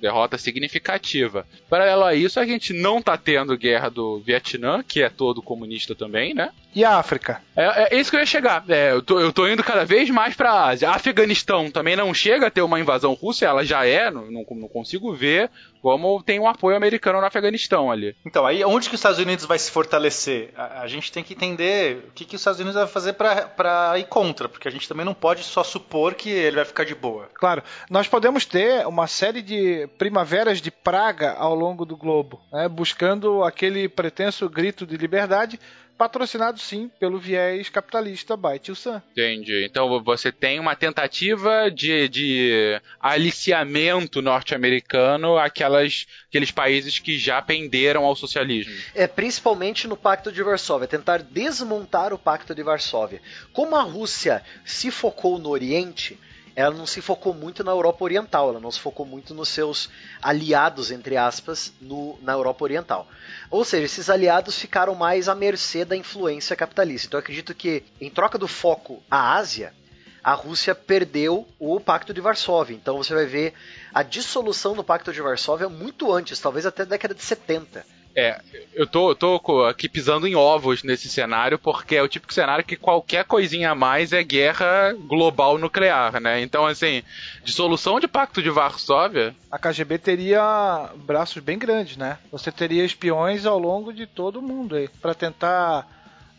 Derrota 0.00 0.38
significativa. 0.38 1.46
Paralelo 1.68 2.04
a 2.04 2.14
isso, 2.14 2.38
a 2.40 2.46
gente 2.46 2.72
não 2.72 3.02
tá 3.02 3.16
tendo 3.16 3.56
guerra 3.56 3.88
do 3.88 4.20
Vietnã, 4.20 4.82
que 4.82 5.02
é 5.02 5.10
todo 5.10 5.42
comunista 5.42 5.94
também, 5.94 6.34
né? 6.34 6.50
E 6.74 6.84
a 6.84 6.98
África? 6.98 7.40
É, 7.56 7.96
é 7.96 8.00
isso 8.00 8.10
que 8.10 8.16
eu 8.16 8.20
ia 8.20 8.26
chegar. 8.26 8.64
É, 8.68 8.92
eu, 8.92 9.02
tô, 9.02 9.18
eu 9.18 9.32
tô 9.32 9.48
indo 9.48 9.64
cada 9.64 9.84
vez 9.84 10.08
mais 10.10 10.36
pra 10.36 10.66
Ásia. 10.66 10.90
Afeganistão 10.90 11.70
também 11.70 11.96
não 11.96 12.12
chega 12.14 12.46
a 12.46 12.50
ter 12.50 12.62
uma 12.62 12.78
invasão 12.78 13.14
russa, 13.14 13.46
ela 13.46 13.64
já 13.64 13.84
é, 13.84 14.10
não, 14.10 14.30
não, 14.30 14.46
não 14.50 14.68
consigo 14.68 15.12
ver 15.12 15.50
como 15.80 16.22
tem 16.22 16.38
um 16.40 16.48
apoio 16.48 16.76
americano 16.76 17.20
no 17.20 17.26
Afeganistão 17.26 17.90
ali. 17.90 18.14
Então, 18.24 18.46
aí 18.46 18.64
onde 18.64 18.88
que 18.88 18.94
os 18.94 18.98
Estados 18.98 19.18
Unidos 19.18 19.44
vai 19.44 19.58
se 19.58 19.70
fortalecer? 19.70 20.50
A, 20.56 20.82
a 20.82 20.86
gente 20.86 21.10
tem 21.10 21.22
que 21.22 21.34
entender 21.34 22.04
o 22.08 22.12
que, 22.12 22.24
que 22.24 22.36
os 22.36 22.40
Estados 22.40 22.60
Unidos 22.60 22.78
vai 22.78 22.88
fazer 22.88 23.14
para 23.14 23.98
ir 23.98 24.06
contra, 24.06 24.48
porque 24.48 24.68
a 24.68 24.70
gente 24.70 24.88
também 24.88 25.06
não 25.06 25.14
pode 25.14 25.44
só 25.44 25.62
supor 25.62 26.14
que 26.14 26.30
ele 26.30 26.56
vai 26.56 26.64
ficar 26.64 26.84
de 26.84 26.94
boa. 26.94 27.28
Claro, 27.34 27.62
nós 27.90 28.08
podemos 28.08 28.44
ter 28.44 28.86
uma 28.86 29.06
série 29.06 29.42
de 29.42 29.88
primaveras 29.98 30.60
de 30.60 30.70
praga 30.70 31.34
ao 31.38 31.54
longo 31.54 31.84
do 31.84 31.96
globo, 31.96 32.40
né, 32.52 32.68
buscando 32.68 33.42
aquele 33.42 33.88
pretenso 33.88 34.48
grito 34.48 34.86
de 34.86 34.96
liberdade, 34.96 35.58
patrocinado 35.98 36.60
sim 36.60 36.88
pelo 37.00 37.18
viés 37.18 37.68
capitalista 37.68 38.36
by 38.36 38.58
Tio 38.60 38.76
Sam. 38.76 39.02
Entendi. 39.10 39.64
Então 39.64 40.02
você 40.02 40.30
tem 40.30 40.60
uma 40.60 40.76
tentativa 40.76 41.68
de, 41.68 42.08
de 42.08 42.80
aliciamento 43.00 44.22
norte-americano 44.22 45.36
àquelas, 45.36 46.06
aqueles 46.28 46.52
países 46.52 47.00
que 47.00 47.18
já 47.18 47.42
penderam 47.42 48.04
ao 48.04 48.14
socialismo. 48.14 48.72
É, 48.94 49.08
principalmente 49.08 49.88
no 49.88 49.96
Pacto 49.96 50.30
de 50.30 50.42
Varsóvia, 50.42 50.86
tentar 50.86 51.22
desmontar 51.22 52.12
o 52.12 52.18
Pacto 52.18 52.54
de 52.54 52.62
Varsóvia. 52.62 53.20
Como 53.52 53.74
a 53.74 53.82
Rússia 53.82 54.44
se 54.64 54.92
focou 54.92 55.38
no 55.38 55.48
Oriente, 55.48 56.16
ela 56.58 56.74
não 56.74 56.86
se 56.86 57.00
focou 57.00 57.32
muito 57.32 57.62
na 57.62 57.70
Europa 57.70 58.02
Oriental, 58.02 58.48
ela 58.48 58.58
não 58.58 58.72
se 58.72 58.80
focou 58.80 59.06
muito 59.06 59.32
nos 59.32 59.48
seus 59.48 59.88
aliados, 60.20 60.90
entre 60.90 61.16
aspas, 61.16 61.72
no, 61.80 62.18
na 62.20 62.32
Europa 62.32 62.64
Oriental. 62.64 63.06
Ou 63.48 63.64
seja, 63.64 63.84
esses 63.84 64.10
aliados 64.10 64.58
ficaram 64.58 64.92
mais 64.96 65.28
à 65.28 65.36
mercê 65.36 65.84
da 65.84 65.94
influência 65.94 66.56
capitalista. 66.56 67.06
Então 67.06 67.20
acredito 67.20 67.54
que, 67.54 67.84
em 68.00 68.10
troca 68.10 68.36
do 68.36 68.48
foco 68.48 69.00
à 69.08 69.36
Ásia, 69.36 69.72
a 70.20 70.32
Rússia 70.32 70.74
perdeu 70.74 71.46
o 71.60 71.78
Pacto 71.78 72.12
de 72.12 72.20
Varsóvia. 72.20 72.74
Então 72.74 72.96
você 72.96 73.14
vai 73.14 73.26
ver 73.26 73.54
a 73.94 74.02
dissolução 74.02 74.74
do 74.74 74.82
Pacto 74.82 75.12
de 75.12 75.20
Varsóvia 75.22 75.68
muito 75.68 76.12
antes, 76.12 76.40
talvez 76.40 76.66
até 76.66 76.82
a 76.82 76.86
década 76.86 77.14
de 77.14 77.22
70. 77.22 77.86
É, 78.20 78.40
eu 78.74 78.84
tô, 78.84 79.14
tô 79.14 79.64
aqui 79.64 79.88
pisando 79.88 80.26
em 80.26 80.34
ovos 80.34 80.82
nesse 80.82 81.08
cenário, 81.08 81.56
porque 81.56 81.94
é 81.94 82.02
o 82.02 82.08
típico 82.08 82.34
cenário 82.34 82.64
que 82.64 82.74
qualquer 82.74 83.24
coisinha 83.24 83.70
a 83.70 83.76
mais 83.76 84.12
é 84.12 84.24
guerra 84.24 84.92
global 85.06 85.56
nuclear, 85.56 86.20
né? 86.20 86.40
Então, 86.40 86.66
assim, 86.66 87.04
dissolução 87.44 88.00
de 88.00 88.08
Pacto 88.08 88.42
de 88.42 88.50
Varsóvia. 88.50 89.36
A 89.48 89.56
KGB 89.56 89.98
teria 89.98 90.90
braços 90.96 91.40
bem 91.40 91.56
grandes, 91.56 91.96
né? 91.96 92.18
Você 92.32 92.50
teria 92.50 92.84
espiões 92.84 93.46
ao 93.46 93.56
longo 93.56 93.92
de 93.92 94.04
todo 94.04 94.40
o 94.40 94.42
mundo 94.42 94.74
aí, 94.74 94.88
para 95.00 95.14
tentar 95.14 95.86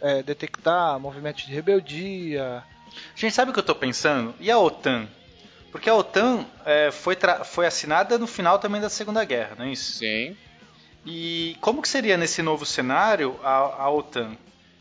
é, 0.01 0.21
detectar 0.21 0.99
movimentos 0.99 1.45
de 1.45 1.53
rebeldia. 1.53 2.61
Gente, 3.15 3.33
sabe 3.33 3.51
o 3.51 3.53
que 3.53 3.59
eu 3.61 3.63
tô 3.63 3.73
pensando? 3.73 4.35
E 4.41 4.51
a 4.51 4.59
OTAN? 4.59 5.07
Porque 5.71 5.89
a 5.89 5.95
OTAN 5.95 6.45
é, 6.65 6.91
foi, 6.91 7.15
foi 7.45 7.65
assinada 7.65 8.17
no 8.17 8.27
final 8.27 8.59
também 8.59 8.81
da 8.81 8.89
Segunda 8.89 9.23
Guerra, 9.23 9.55
não 9.57 9.63
é 9.63 9.71
isso? 9.71 9.99
Sim. 9.99 10.35
E 11.05 11.55
como 11.61 11.81
que 11.81 11.87
seria 11.87 12.17
nesse 12.17 12.41
novo 12.41 12.65
cenário 12.65 13.39
a, 13.43 13.83
a 13.83 13.89
OTAN? 13.89 14.35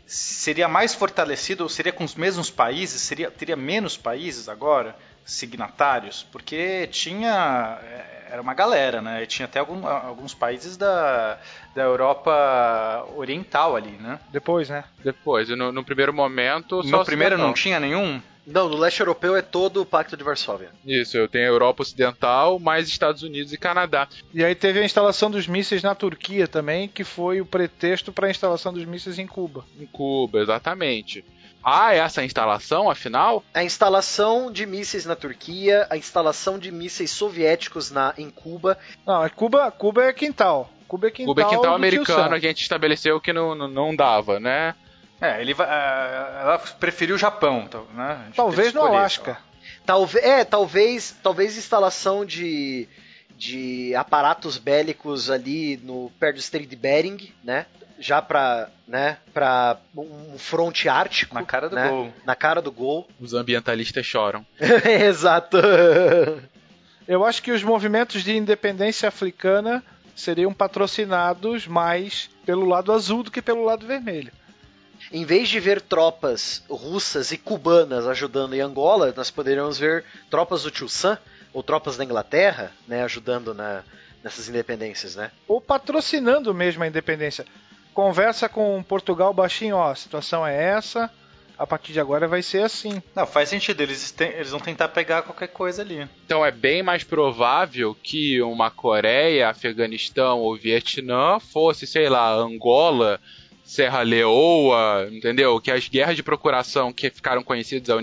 Seria 0.06 0.68
mais 0.68 0.94
fortalecido 0.94 1.62
ou 1.62 1.68
seria 1.68 1.92
com 1.92 2.04
os 2.04 2.14
mesmos 2.14 2.50
países? 2.50 3.02
Seria, 3.02 3.30
teria 3.30 3.56
menos 3.56 3.96
países 3.96 4.48
agora 4.48 4.96
signatários? 5.28 6.26
Porque 6.32 6.88
tinha 6.88 7.78
é, 7.82 8.18
era 8.30 8.42
uma 8.42 8.54
galera, 8.54 9.00
né? 9.00 9.22
E 9.22 9.26
tinha 9.26 9.46
até 9.46 9.58
algum, 9.58 9.86
alguns 9.86 10.34
países 10.34 10.76
da, 10.76 11.38
da 11.74 11.82
Europa 11.82 13.06
Oriental 13.16 13.76
ali, 13.76 13.92
né? 13.92 14.18
Depois, 14.30 14.68
né? 14.68 14.84
Depois. 15.02 15.48
No, 15.50 15.72
no 15.72 15.84
primeiro 15.84 16.12
momento. 16.12 16.82
No 16.82 17.04
primeiro 17.04 17.38
não 17.38 17.52
tinha 17.52 17.80
nenhum? 17.80 18.20
Não, 18.46 18.66
no 18.66 18.78
leste 18.78 19.00
europeu 19.00 19.36
é 19.36 19.42
todo 19.42 19.82
o 19.82 19.86
Pacto 19.86 20.16
de 20.16 20.24
Varsóvia. 20.24 20.70
Isso, 20.84 21.18
eu 21.18 21.28
tenho 21.28 21.44
a 21.44 21.48
Europa 21.48 21.82
Ocidental, 21.82 22.58
mais 22.58 22.88
Estados 22.88 23.22
Unidos 23.22 23.52
e 23.52 23.58
Canadá. 23.58 24.08
E 24.32 24.42
aí 24.42 24.54
teve 24.54 24.80
a 24.80 24.84
instalação 24.84 25.30
dos 25.30 25.46
mísseis 25.46 25.82
na 25.82 25.94
Turquia 25.94 26.48
também, 26.48 26.88
que 26.88 27.04
foi 27.04 27.42
o 27.42 27.46
pretexto 27.46 28.10
para 28.10 28.26
a 28.26 28.30
instalação 28.30 28.72
dos 28.72 28.86
mísseis 28.86 29.18
em 29.18 29.26
Cuba. 29.26 29.66
Em 29.78 29.84
Cuba, 29.84 30.40
exatamente. 30.40 31.22
Ah, 31.62 31.94
essa 31.94 32.24
instalação, 32.24 32.90
afinal? 32.90 33.44
A 33.52 33.64
instalação 33.64 34.50
de 34.50 34.64
mísseis 34.64 35.04
na 35.04 35.16
Turquia, 35.16 35.86
a 35.90 35.96
instalação 35.96 36.58
de 36.58 36.70
mísseis 36.70 37.10
soviéticos 37.10 37.90
na, 37.90 38.14
em 38.16 38.30
Cuba. 38.30 38.78
Não, 39.06 39.24
é 39.24 39.28
Cuba, 39.28 39.70
Cuba 39.70 40.04
é 40.04 40.12
quintal. 40.12 40.70
Cuba 40.86 41.08
é 41.08 41.10
quintal, 41.10 41.34
Cuba 41.34 41.42
é 41.42 41.50
quintal 41.50 41.74
americano, 41.74 42.34
a 42.34 42.38
gente 42.38 42.62
estabeleceu 42.62 43.20
que 43.20 43.32
não, 43.32 43.54
não, 43.54 43.68
não 43.68 43.94
dava, 43.94 44.40
né? 44.40 44.74
É, 45.20 45.40
ele 45.40 45.52
vai, 45.52 45.68
é, 45.68 46.40
ela 46.42 46.58
preferiu 46.58 47.16
o 47.16 47.18
Japão, 47.18 47.68
né? 47.92 48.30
Talvez 48.34 48.72
no 48.72 48.82
Alasca. 48.82 49.38
Talvez, 49.84 50.24
é, 50.24 50.44
talvez, 50.44 51.16
talvez 51.22 51.56
instalação 51.56 52.24
de, 52.24 52.88
de 53.36 53.94
aparatos 53.94 54.58
bélicos 54.58 55.30
ali 55.30 55.76
no 55.78 56.10
perto 56.20 56.36
do 56.36 56.40
Strait 56.40 56.68
de 56.68 56.76
Bering, 56.76 57.32
né? 57.42 57.66
Já 57.98 58.22
para, 58.22 58.70
né, 58.86 59.18
para 59.34 59.76
um 59.96 60.38
fronte 60.38 60.88
ártico, 60.88 61.34
na 61.34 61.44
cara 61.44 61.68
do 61.68 61.74
né? 61.74 61.88
gol. 61.88 62.12
Na 62.24 62.36
cara 62.36 62.62
do 62.62 62.70
gol. 62.70 63.08
Os 63.20 63.34
ambientalistas 63.34 64.06
choram. 64.06 64.46
Exato. 65.06 65.58
Eu 67.06 67.24
acho 67.24 67.42
que 67.42 67.50
os 67.50 67.62
movimentos 67.62 68.22
de 68.22 68.36
independência 68.36 69.08
africana 69.08 69.82
seriam 70.14 70.52
patrocinados 70.52 71.66
mais 71.66 72.30
pelo 72.46 72.64
lado 72.66 72.92
azul 72.92 73.22
do 73.22 73.30
que 73.30 73.42
pelo 73.42 73.64
lado 73.64 73.86
vermelho 73.86 74.32
em 75.12 75.24
vez 75.24 75.48
de 75.48 75.60
ver 75.60 75.80
tropas 75.80 76.62
russas 76.68 77.32
e 77.32 77.38
cubanas 77.38 78.06
ajudando 78.06 78.54
em 78.54 78.60
Angola, 78.60 79.12
nós 79.16 79.30
poderíamos 79.30 79.78
ver 79.78 80.04
tropas 80.30 80.62
do 80.62 80.70
Tio 80.70 80.88
Sam 80.88 81.18
ou 81.52 81.62
tropas 81.62 81.96
da 81.96 82.04
Inglaterra, 82.04 82.72
né, 82.86 83.02
ajudando 83.02 83.54
na, 83.54 83.82
nessas 84.22 84.48
independências, 84.48 85.16
né? 85.16 85.30
Ou 85.46 85.60
patrocinando 85.60 86.52
mesmo 86.52 86.82
a 86.82 86.86
independência. 86.86 87.46
Conversa 87.98 88.48
com 88.48 88.80
Portugal 88.80 89.34
baixinho, 89.34 89.74
ó, 89.74 89.90
a 89.90 89.94
situação 89.96 90.46
é 90.46 90.54
essa, 90.54 91.10
a 91.58 91.66
partir 91.66 91.92
de 91.92 91.98
agora 91.98 92.28
vai 92.28 92.44
ser 92.44 92.62
assim. 92.62 93.02
Não, 93.12 93.26
faz 93.26 93.48
sentido, 93.48 93.80
eles, 93.80 94.12
tem, 94.12 94.28
eles 94.28 94.52
vão 94.52 94.60
tentar 94.60 94.86
pegar 94.86 95.22
qualquer 95.22 95.48
coisa 95.48 95.82
ali. 95.82 96.08
Então 96.24 96.46
é 96.46 96.52
bem 96.52 96.80
mais 96.80 97.02
provável 97.02 97.96
que 98.00 98.40
uma 98.40 98.70
Coreia, 98.70 99.48
Afeganistão 99.48 100.38
ou 100.38 100.56
Vietnã 100.56 101.40
fosse, 101.40 101.88
sei 101.88 102.08
lá, 102.08 102.32
Angola 102.32 103.18
Serra 103.64 104.02
Leoa, 104.02 105.08
entendeu? 105.10 105.60
Que 105.60 105.72
as 105.72 105.88
guerras 105.88 106.14
de 106.14 106.22
procuração 106.22 106.92
que 106.92 107.10
ficaram 107.10 107.42
conhecidas 107.42 107.96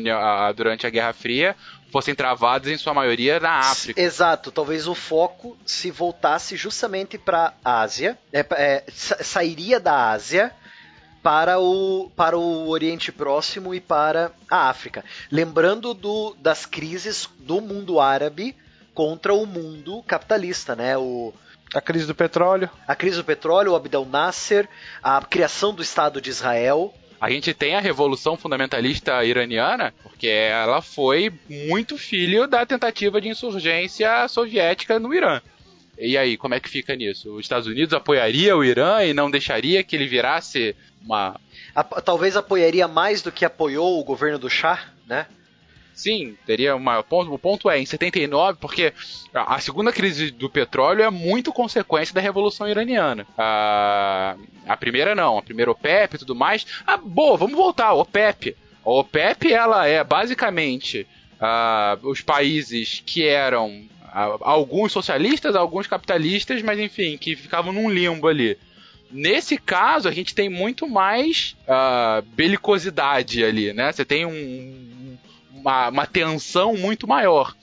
durante 0.57 0.85
a 0.85 0.89
Guerra 0.89 1.13
Fria 1.13 1.55
fossem 1.95 2.13
travadas 2.13 2.69
em 2.69 2.77
sua 2.77 2.93
maioria 2.93 3.39
na 3.39 3.53
África. 3.53 4.01
Exato, 4.01 4.51
talvez 4.51 4.85
o 4.85 4.93
foco 4.93 5.57
se 5.65 5.89
voltasse 5.89 6.57
justamente 6.57 7.17
para 7.17 7.53
a 7.63 7.79
Ásia, 7.79 8.19
é, 8.33 8.45
é, 8.51 8.83
sairia 8.91 9.79
da 9.79 10.09
Ásia 10.09 10.51
para 11.23 11.57
o, 11.57 12.11
para 12.13 12.37
o 12.37 12.67
Oriente 12.67 13.13
Próximo 13.13 13.73
e 13.73 13.79
para 13.79 14.33
a 14.51 14.67
África. 14.67 15.05
Lembrando 15.31 15.93
do, 15.93 16.35
das 16.37 16.65
crises 16.65 17.29
do 17.39 17.61
mundo 17.61 17.97
árabe 18.01 18.57
contra 18.93 19.33
o 19.33 19.45
mundo 19.45 20.03
capitalista, 20.03 20.75
né? 20.75 20.97
O, 20.97 21.33
a 21.73 21.79
crise 21.79 22.05
do 22.05 22.13
petróleo. 22.13 22.69
A 22.85 22.93
crise 22.93 23.15
do 23.15 23.23
petróleo, 23.23 23.71
o 23.71 23.75
Abdel 23.75 24.03
Nasser, 24.03 24.67
a 25.01 25.21
criação 25.21 25.73
do 25.73 25.81
Estado 25.81 26.19
de 26.19 26.29
Israel. 26.29 26.93
A 27.25 27.29
gente 27.31 27.55
tem 27.55 27.73
a 27.73 27.79
revolução 27.79 28.37
fundamentalista 28.37 29.25
iraniana, 29.25 29.91
porque 30.03 30.27
ela 30.27 30.79
foi 30.79 31.33
muito 31.49 31.97
filho 31.97 32.45
da 32.45 32.63
tentativa 32.67 33.19
de 33.19 33.27
insurgência 33.27 34.27
soviética 34.27 34.99
no 34.99 35.11
Irã. 35.11 35.41
E 35.97 36.19
aí, 36.19 36.37
como 36.37 36.53
é 36.53 36.59
que 36.59 36.69
fica 36.69 36.95
nisso? 36.95 37.33
Os 37.33 37.45
Estados 37.45 37.65
Unidos 37.65 37.95
apoiaria 37.95 38.55
o 38.55 38.63
Irã 38.63 39.03
e 39.03 39.11
não 39.11 39.31
deixaria 39.31 39.83
que 39.83 39.95
ele 39.95 40.05
virasse 40.05 40.75
uma. 41.03 41.41
Talvez 42.05 42.37
apoiaria 42.37 42.87
mais 42.87 43.23
do 43.23 43.31
que 43.31 43.43
apoiou 43.43 43.99
o 43.99 44.03
governo 44.03 44.37
do 44.37 44.47
Shah, 44.47 44.85
né? 45.07 45.25
Sim, 45.95 46.37
teria 46.45 46.75
uma. 46.75 46.99
O 46.99 47.03
ponto, 47.03 47.33
o 47.33 47.39
ponto 47.39 47.69
é, 47.69 47.79
em 47.79 47.85
79, 47.85 48.59
porque 48.59 48.93
a 49.33 49.57
segunda 49.59 49.93
crise 49.93 50.29
do 50.29 50.49
petróleo 50.49 51.01
é 51.01 51.09
muito 51.09 51.53
consequência 51.53 52.13
da 52.13 52.19
Revolução 52.19 52.67
Iraniana. 52.67 53.25
A, 53.37 54.35
a 54.67 54.75
primeira 54.75 55.15
não, 55.15 55.37
a 55.37 55.41
primeira 55.41 55.71
OPEP 55.71 56.15
e 56.15 56.19
tudo 56.19 56.35
mais. 56.35 56.67
Ah, 56.85 56.97
boa, 56.97 57.37
vamos 57.37 57.55
voltar, 57.55 57.93
OPEP. 57.93 58.57
A 58.85 58.89
OPEP, 58.89 59.53
ela 59.53 59.87
é 59.87 60.03
basicamente 60.03 61.07
uh, 61.35 62.07
os 62.07 62.19
países 62.19 63.01
que 63.05 63.25
eram 63.25 63.87
alguns 64.41 64.91
socialistas, 64.91 65.55
alguns 65.55 65.87
capitalistas, 65.87 66.61
mas 66.61 66.79
enfim, 66.79 67.17
que 67.17 67.35
ficavam 67.35 67.73
num 67.73 67.89
limbo 67.89 68.27
ali. 68.27 68.57
Nesse 69.11 69.57
caso, 69.57 70.07
a 70.07 70.11
gente 70.11 70.33
tem 70.33 70.49
muito 70.49 70.87
mais 70.87 71.55
uh, 71.67 72.21
belicosidade 72.33 73.43
ali, 73.43 73.73
né? 73.73 73.91
Você 73.91 74.05
tem 74.05 74.25
um, 74.25 74.95
uma, 75.65 75.89
uma 75.89 76.05
tensão 76.07 76.75
muito 76.77 77.07
maior. 77.07 77.55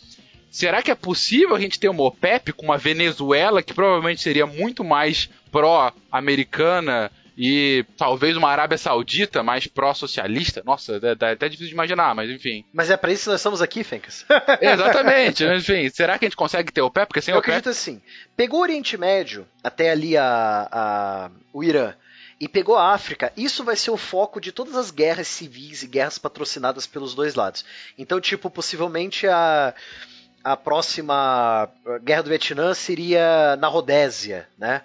Será 0.51 0.83
que 0.83 0.91
é 0.91 0.95
possível 0.95 1.55
a 1.57 1.61
gente 1.61 1.81
ter 1.81 1.89
uma 1.89 2.03
OPEP 2.03 2.53
com 2.53 2.67
uma 2.67 2.77
Venezuela 2.77 3.63
que 3.63 3.73
provavelmente 3.73 4.21
seria 4.21 4.45
muito 4.47 4.85
mais 4.85 5.31
pró-americana 5.51 7.11
e 7.39 7.87
talvez 7.97 8.37
uma 8.37 8.51
Arábia 8.51 8.77
Saudita 8.77 9.43
mais 9.43 9.67
pró-socialista. 9.67 10.63
Nossa, 10.67 11.01
é, 11.03 11.25
é 11.27 11.33
até 11.33 11.49
difícil 11.49 11.69
de 11.69 11.73
imaginar, 11.73 12.15
mas 12.15 12.29
enfim. 12.29 12.65
Mas 12.73 12.91
é 12.91 12.97
para 12.99 13.11
isso 13.11 13.25
que 13.25 13.31
nós 13.31 13.41
estamos 13.41 13.63
aqui, 13.63 13.83
Fencas. 13.83 14.27
Exatamente, 14.61 15.43
mas 15.47 15.63
enfim, 15.67 15.89
será 15.89 16.19
que 16.19 16.27
a 16.27 16.29
gente 16.29 16.37
consegue 16.37 16.71
ter 16.71 16.83
o 16.83 16.91
pé? 16.91 17.07
Porque 17.07 17.23
sem 17.23 17.33
Eu 17.33 17.39
o 17.39 17.43
pé. 17.43 17.53
acredito 17.53 17.71
assim. 17.71 18.03
Pegou 18.37 18.61
o 18.61 18.63
Oriente 18.63 18.99
Médio, 18.99 19.47
até 19.65 19.91
ali 19.91 20.17
a, 20.19 20.69
a- 20.71 21.31
o 21.53 21.65
Irã, 21.65 21.95
e 22.43 22.49
pegou 22.49 22.77
a 22.77 22.93
África, 22.93 23.33
isso 23.37 23.63
vai 23.63 23.77
ser 23.77 23.93
o 23.93 23.97
foco 23.97 24.41
de 24.41 24.51
todas 24.51 24.75
as 24.75 24.91
guerras 24.91 25.29
civis 25.29 25.85
e 25.85 25.87
guerras 25.87 26.19
patrocinadas 26.19 26.89
pelos 26.89 27.15
dois 27.15 27.37
lados. 27.37 27.65
Então, 27.97 28.21
tipo, 28.21 28.51
possivelmente 28.51 29.29
a, 29.29 29.73
a 30.43 30.57
próxima 30.57 31.69
guerra 32.03 32.25
do 32.25 32.31
Vietnã 32.31 32.75
seria 32.75 33.55
na 33.61 33.69
Rodésia, 33.69 34.49
né? 34.59 34.83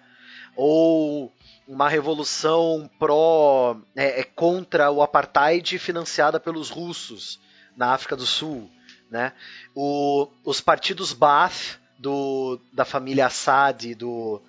Ou 0.55 1.33
uma 1.67 1.89
revolução 1.89 2.87
pró 2.99 3.75
é, 3.95 4.19
é, 4.19 4.23
contra 4.23 4.91
o 4.91 5.01
apartheid 5.01 5.79
financiada 5.79 6.39
pelos 6.39 6.69
russos 6.69 7.39
na 7.75 7.91
África 7.91 8.15
do 8.15 8.27
Sul, 8.27 8.69
né? 9.09 9.33
O- 9.73 10.27
os 10.45 10.61
partidos 10.61 11.11
Baath 11.11 11.79
do, 11.97 12.59
da 12.71 12.85
família 12.85 13.25
Assad 13.25 13.95
do, 13.95 14.39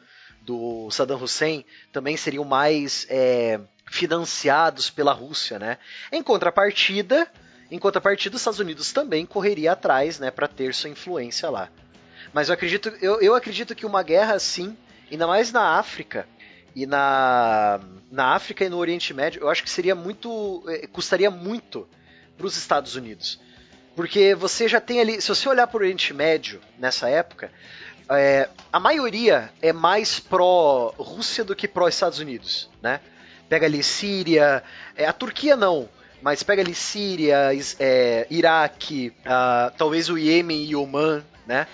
do 0.48 0.90
Saddam 0.90 1.22
Hussein 1.22 1.62
também 1.92 2.16
seriam 2.16 2.42
mais 2.42 3.06
é, 3.10 3.60
financiados 3.84 4.88
pela 4.88 5.12
Rússia, 5.12 5.58
né? 5.58 5.76
Em 6.10 6.22
contrapartida, 6.22 7.30
em 7.70 7.78
contrapartida, 7.78 8.34
os 8.34 8.40
Estados 8.40 8.58
Unidos 8.58 8.90
também 8.90 9.26
correria 9.26 9.72
atrás, 9.72 10.18
né, 10.18 10.30
para 10.30 10.48
ter 10.48 10.74
sua 10.74 10.88
influência 10.88 11.50
lá. 11.50 11.68
Mas 12.32 12.48
eu 12.48 12.54
acredito, 12.54 12.88
eu, 13.02 13.20
eu 13.20 13.34
acredito 13.34 13.74
que 13.74 13.84
uma 13.84 14.02
guerra 14.02 14.34
assim, 14.34 14.74
ainda 15.12 15.26
mais 15.26 15.52
na 15.52 15.78
África 15.78 16.26
e 16.74 16.86
na, 16.86 17.78
na 18.10 18.34
África 18.34 18.64
e 18.64 18.70
no 18.70 18.78
Oriente 18.78 19.12
Médio, 19.12 19.42
eu 19.42 19.50
acho 19.50 19.62
que 19.62 19.68
seria 19.68 19.94
muito, 19.94 20.64
eh, 20.66 20.86
custaria 20.86 21.30
muito 21.30 21.86
para 22.38 22.46
os 22.46 22.56
Estados 22.56 22.96
Unidos. 22.96 23.38
Porque 23.94 24.34
você 24.34 24.66
já 24.66 24.80
tem 24.80 25.00
ali, 25.00 25.20
se 25.20 25.28
você 25.28 25.46
olhar 25.48 25.66
para 25.66 25.76
o 25.76 25.80
Oriente 25.80 26.14
Médio 26.14 26.60
nessa 26.78 27.08
época, 27.10 27.50
é, 28.10 28.48
a 28.72 28.80
maioria 28.80 29.50
é 29.60 29.72
mais 29.72 30.18
pró-Rússia 30.18 31.44
do 31.44 31.54
que 31.54 31.68
pró-Estados 31.68 32.18
Unidos, 32.18 32.70
né? 32.82 33.00
Pega 33.48 33.66
ali 33.66 33.82
Síria, 33.82 34.62
é, 34.96 35.06
a 35.06 35.12
Turquia 35.12 35.56
não, 35.56 35.88
mas 36.20 36.42
pega 36.42 36.62
ali 36.62 36.74
Síria, 36.74 37.50
é, 37.78 38.26
Iraque, 38.30 39.12
ah, 39.24 39.72
talvez 39.76 40.08
o 40.08 40.18
Iêmen 40.18 40.64
e 40.64 40.74
Oman, 40.74 41.24
né? 41.46 41.66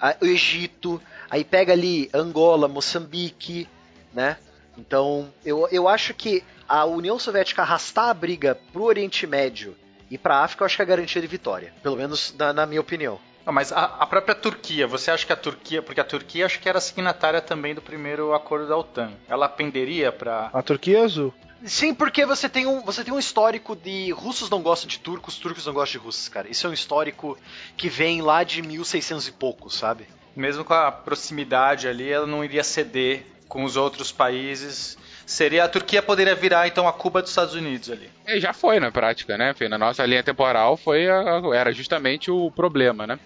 Ah, 0.00 0.14
o 0.20 0.26
Egito, 0.26 1.00
aí 1.30 1.44
pega 1.44 1.72
ali 1.72 2.10
Angola, 2.12 2.68
Moçambique, 2.68 3.68
né? 4.12 4.36
Então, 4.76 5.32
eu, 5.44 5.68
eu 5.72 5.88
acho 5.88 6.12
que 6.12 6.44
a 6.68 6.84
União 6.84 7.18
Soviética 7.18 7.62
arrastar 7.62 8.08
a 8.08 8.14
briga 8.14 8.58
pro 8.72 8.84
Oriente 8.84 9.26
Médio 9.26 9.74
e 10.10 10.18
pra 10.18 10.40
África, 10.42 10.62
eu 10.62 10.66
acho 10.66 10.76
que 10.76 10.82
é 10.82 10.86
garantia 10.86 11.22
de 11.22 11.28
vitória. 11.28 11.72
Pelo 11.82 11.96
menos 11.96 12.34
na, 12.36 12.52
na 12.52 12.66
minha 12.66 12.80
opinião. 12.80 13.18
Não, 13.46 13.52
mas 13.52 13.70
a, 13.72 13.84
a 14.00 14.06
própria 14.06 14.34
Turquia, 14.34 14.86
você 14.88 15.10
acha 15.10 15.24
que 15.24 15.32
a 15.32 15.36
Turquia, 15.36 15.80
porque 15.80 16.00
a 16.00 16.04
Turquia 16.04 16.44
acho 16.44 16.58
que 16.58 16.68
era 16.68 16.80
signatária 16.80 17.40
também 17.40 17.74
do 17.76 17.80
primeiro 17.80 18.34
acordo 18.34 18.66
da 18.66 18.76
OTAN, 18.76 19.12
ela 19.28 19.48
penderia 19.48 20.10
para 20.10 20.50
A 20.52 20.62
Turquia 20.62 20.98
é 20.98 21.04
azul. 21.04 21.32
Sim, 21.64 21.94
porque 21.94 22.26
você 22.26 22.48
tem 22.48 22.66
um, 22.66 22.82
você 22.82 23.02
tem 23.04 23.14
um 23.14 23.18
histórico 23.18 23.74
de 23.76 24.10
russos 24.10 24.50
não 24.50 24.60
gostam 24.60 24.88
de 24.88 24.98
turcos, 24.98 25.38
turcos 25.38 25.64
não 25.64 25.72
gostam 25.72 25.98
de 26.00 26.04
russos, 26.04 26.28
cara. 26.28 26.48
Isso 26.50 26.66
é 26.66 26.70
um 26.70 26.72
histórico 26.72 27.38
que 27.76 27.88
vem 27.88 28.20
lá 28.20 28.42
de 28.44 28.60
1600 28.62 29.28
e 29.28 29.32
pouco, 29.32 29.70
sabe? 29.70 30.06
mesmo 30.34 30.64
com 30.66 30.74
a 30.74 30.92
proximidade 30.92 31.88
ali, 31.88 32.10
ela 32.10 32.26
não 32.26 32.44
iria 32.44 32.62
ceder 32.62 33.24
com 33.48 33.64
os 33.64 33.74
outros 33.76 34.12
países. 34.12 34.98
Seria 35.24 35.64
a 35.64 35.68
Turquia 35.68 36.02
poderia 36.02 36.34
virar 36.34 36.68
então 36.68 36.86
a 36.86 36.92
Cuba 36.92 37.22
dos 37.22 37.30
Estados 37.30 37.54
Unidos 37.54 37.90
ali. 37.90 38.10
É, 38.26 38.38
já 38.38 38.52
foi 38.52 38.78
na 38.78 38.92
prática, 38.92 39.38
né? 39.38 39.54
Na 39.68 39.78
nossa 39.78 40.04
linha 40.04 40.22
temporal 40.22 40.76
foi 40.76 41.08
a- 41.08 41.40
era 41.54 41.72
justamente 41.72 42.30
o 42.30 42.50
problema, 42.50 43.06
né? 43.06 43.18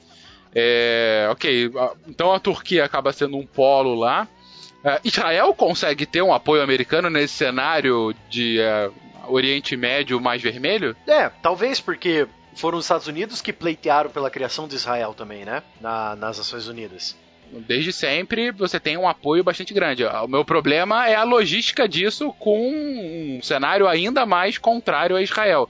É, 0.54 1.28
ok, 1.30 1.70
então 2.08 2.32
a 2.32 2.40
Turquia 2.40 2.84
acaba 2.84 3.12
sendo 3.12 3.36
um 3.36 3.46
polo 3.46 3.94
lá. 3.94 4.26
É, 4.84 5.00
Israel 5.04 5.52
consegue 5.54 6.06
ter 6.06 6.22
um 6.22 6.32
apoio 6.32 6.62
americano 6.62 7.08
nesse 7.10 7.34
cenário 7.34 8.14
de 8.28 8.58
é, 8.60 8.90
Oriente 9.28 9.76
Médio 9.76 10.20
mais 10.20 10.42
vermelho? 10.42 10.96
É, 11.06 11.28
talvez 11.42 11.80
porque 11.80 12.26
foram 12.54 12.78
os 12.78 12.84
Estados 12.84 13.06
Unidos 13.06 13.40
que 13.40 13.52
pleitearam 13.52 14.10
pela 14.10 14.30
criação 14.30 14.66
de 14.66 14.74
Israel 14.74 15.14
também, 15.14 15.44
né? 15.44 15.62
Na- 15.80 16.16
nas 16.16 16.38
Nações 16.38 16.66
Unidas. 16.66 17.16
Desde 17.52 17.92
sempre 17.92 18.52
você 18.52 18.78
tem 18.78 18.96
um 18.96 19.08
apoio 19.08 19.42
bastante 19.42 19.74
grande. 19.74 20.04
O 20.04 20.28
meu 20.28 20.44
problema 20.44 21.08
é 21.08 21.16
a 21.16 21.24
logística 21.24 21.88
disso 21.88 22.32
com 22.38 22.70
um 22.70 23.40
cenário 23.42 23.88
ainda 23.88 24.24
mais 24.24 24.56
contrário 24.56 25.16
a 25.16 25.22
Israel. 25.22 25.68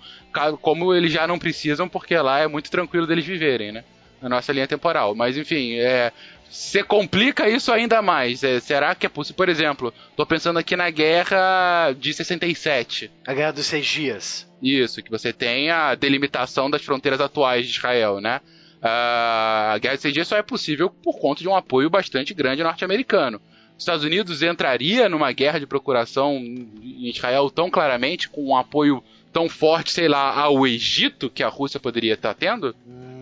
Como 0.61 0.95
eles 0.95 1.11
já 1.11 1.27
não 1.27 1.39
precisam, 1.39 1.89
porque 1.89 2.15
lá 2.17 2.39
é 2.41 2.47
muito 2.47 2.71
tranquilo 2.71 3.07
deles 3.07 3.25
viverem, 3.25 3.73
né? 3.73 3.85
Na 4.21 4.29
nossa 4.29 4.53
linha 4.53 4.67
temporal. 4.67 5.15
Mas 5.15 5.37
enfim, 5.37 5.75
é. 5.75 6.13
Você 6.51 6.83
complica 6.83 7.49
isso 7.49 7.71
ainda 7.73 8.03
mais. 8.03 8.43
É, 8.43 8.59
será 8.59 8.93
que 8.95 9.07
é 9.07 9.09
possível? 9.09 9.37
Por 9.37 9.49
exemplo, 9.49 9.95
tô 10.17 10.27
pensando 10.27 10.59
aqui 10.59 10.75
na 10.75 10.91
guerra 10.91 11.93
de 11.97 12.13
67. 12.13 13.09
A 13.25 13.33
Guerra 13.33 13.53
dos 13.53 13.67
Seis 13.67 13.87
Dias. 13.87 14.51
Isso, 14.61 15.03
que 15.03 15.11
você 15.11 15.33
tem 15.33 15.71
a 15.71 15.95
delimitação 15.95 16.69
das 16.69 16.83
fronteiras 16.83 17.21
atuais 17.21 17.67
de 17.67 17.73
Israel, 17.73 18.21
né? 18.21 18.41
Ah, 18.83 19.73
a 19.75 19.79
guerra 19.79 19.97
de 19.97 20.03
seis 20.03 20.15
dias 20.15 20.29
só 20.29 20.37
é 20.37 20.43
possível 20.43 20.89
por 20.89 21.19
conta 21.19 21.43
de 21.43 21.49
um 21.49 21.55
apoio 21.55 21.91
bastante 21.91 22.33
grande 22.33 22.63
norte-americano. 22.63 23.41
Os 23.77 23.83
Estados 23.83 24.05
Unidos 24.05 24.43
entraria 24.43 25.09
numa 25.09 25.33
guerra 25.33 25.59
de 25.59 25.67
procuração 25.67 26.37
em 26.37 27.09
Israel 27.09 27.51
tão 27.51 27.71
claramente, 27.71 28.29
com 28.29 28.49
um 28.49 28.57
apoio 28.57 29.03
tão 29.33 29.49
forte, 29.49 29.93
sei 29.93 30.09
lá, 30.09 30.35
ao 30.35 30.67
Egito 30.67 31.31
que 31.31 31.43
a 31.43 31.49
Rússia 31.49 31.81
poderia 31.81 32.15
estar 32.15 32.35
tendo? 32.35 32.75
Hum, 32.87 33.20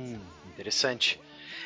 interessante. 0.68 1.20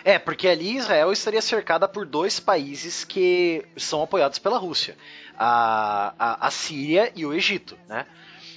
É, 0.05 0.19
porque 0.19 0.49
ali 0.49 0.77
Israel 0.77 1.12
estaria 1.12 1.41
cercada 1.43 1.87
por 1.87 2.05
dois 2.07 2.41
países 2.41 3.05
que 3.05 3.65
são 3.77 4.03
apoiados 4.03 4.38
pela 4.38 4.59
Rússia: 4.59 4.97
a, 5.38 6.15
a, 6.19 6.47
a 6.47 6.51
Síria 6.51 7.12
e 7.15 7.25
o 7.27 7.33
Egito, 7.33 7.79
né? 7.88 8.07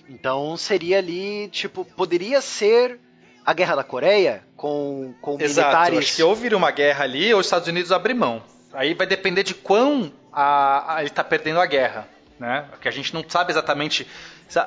Então 0.09 0.55
seria 0.57 0.99
ali, 0.99 1.47
tipo, 1.49 1.83
poderia 1.85 2.41
ser 2.41 2.99
a 3.45 3.53
Guerra 3.53 3.75
da 3.75 3.83
Coreia 3.83 4.43
com, 4.55 5.13
com 5.21 5.37
militares. 5.37 5.99
Acho 5.99 6.15
que 6.15 6.23
ou 6.23 6.35
vira 6.35 6.55
uma 6.57 6.71
guerra 6.71 7.03
ali, 7.03 7.31
ou 7.33 7.39
os 7.39 7.45
Estados 7.45 7.67
Unidos 7.67 7.91
abrem 7.91 8.15
mão. 8.15 8.41
Aí 8.73 8.93
vai 8.93 9.05
depender 9.07 9.43
de 9.43 9.53
quão 9.53 10.11
a, 10.33 10.95
a- 10.95 10.99
ele 11.01 11.09
está 11.09 11.23
perdendo 11.23 11.59
a 11.59 11.65
guerra. 11.65 12.07
Né? 12.39 12.65
Porque 12.71 12.87
a 12.87 12.91
gente 12.91 13.13
não 13.13 13.23
sabe 13.27 13.51
exatamente. 13.51 14.05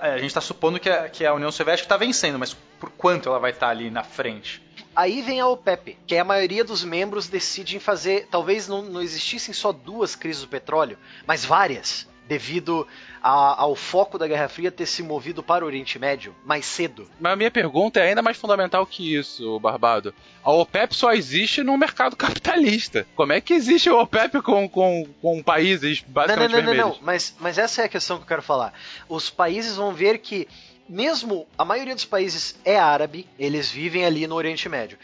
A 0.00 0.16
gente 0.16 0.26
está 0.28 0.40
supondo 0.40 0.80
que 0.80 0.88
a, 0.88 1.08
que 1.08 1.24
a 1.26 1.34
União 1.34 1.52
Soviética 1.52 1.84
está 1.86 1.96
vencendo, 1.96 2.38
mas 2.38 2.54
por 2.80 2.90
quanto 2.90 3.28
ela 3.28 3.38
vai 3.38 3.50
estar 3.50 3.68
ali 3.68 3.90
na 3.90 4.02
frente? 4.02 4.62
Aí 5.00 5.22
vem 5.22 5.38
a 5.38 5.46
OPEP, 5.46 5.96
que 6.08 6.16
a 6.16 6.24
maioria 6.24 6.64
dos 6.64 6.82
membros 6.82 7.28
decidem 7.28 7.78
fazer. 7.78 8.26
Talvez 8.30 8.66
não, 8.66 8.82
não 8.82 9.00
existissem 9.00 9.54
só 9.54 9.70
duas 9.70 10.16
crises 10.16 10.42
do 10.42 10.48
petróleo, 10.48 10.98
mas 11.24 11.44
várias, 11.44 12.08
devido 12.26 12.84
a- 13.22 13.62
ao 13.62 13.76
foco 13.76 14.18
da 14.18 14.26
Guerra 14.26 14.48
Fria 14.48 14.72
ter 14.72 14.86
se 14.86 15.00
movido 15.02 15.40
para 15.40 15.64
o 15.64 15.68
Oriente 15.68 16.00
Médio 16.00 16.34
mais 16.44 16.66
cedo. 16.66 17.08
Mas 17.20 17.32
a 17.32 17.36
minha 17.36 17.50
pergunta 17.50 18.00
é 18.00 18.08
ainda 18.08 18.22
mais 18.22 18.36
fundamental 18.36 18.84
que 18.84 19.14
isso, 19.14 19.60
Barbado. 19.60 20.12
A 20.42 20.50
OPEP 20.50 20.94
só 20.96 21.12
existe 21.12 21.62
no 21.62 21.78
mercado 21.78 22.16
capitalista. 22.18 23.06
Como 23.14 23.32
é 23.32 23.40
que 23.40 23.54
existe 23.54 23.88
a 23.88 23.94
OPEP 23.94 24.42
com, 24.42 24.68
com, 24.68 25.06
com 25.22 25.42
países 25.44 26.02
Não, 26.02 26.12
basicamente 26.12 26.50
não, 26.50 26.58
não, 26.58 26.64
não, 26.64 26.72
vermelhos? 26.74 26.96
não. 26.98 27.06
Mas, 27.06 27.36
mas 27.38 27.56
essa 27.56 27.82
é 27.82 27.84
a 27.84 27.88
questão 27.88 28.16
que 28.16 28.24
eu 28.24 28.28
quero 28.28 28.42
falar. 28.42 28.74
Os 29.08 29.30
países 29.30 29.76
vão 29.76 29.92
ver 29.92 30.18
que, 30.18 30.48
mesmo 30.88 31.46
a 31.56 31.64
maioria 31.64 31.94
dos 31.94 32.04
países 32.04 32.56
é 32.64 32.78
árabe, 32.78 33.28
eles 33.38 33.70
vivem 33.70 34.04
ali 34.04 34.26
no 34.26 34.34
Oriente 34.34 34.68
Médio. 34.68 34.98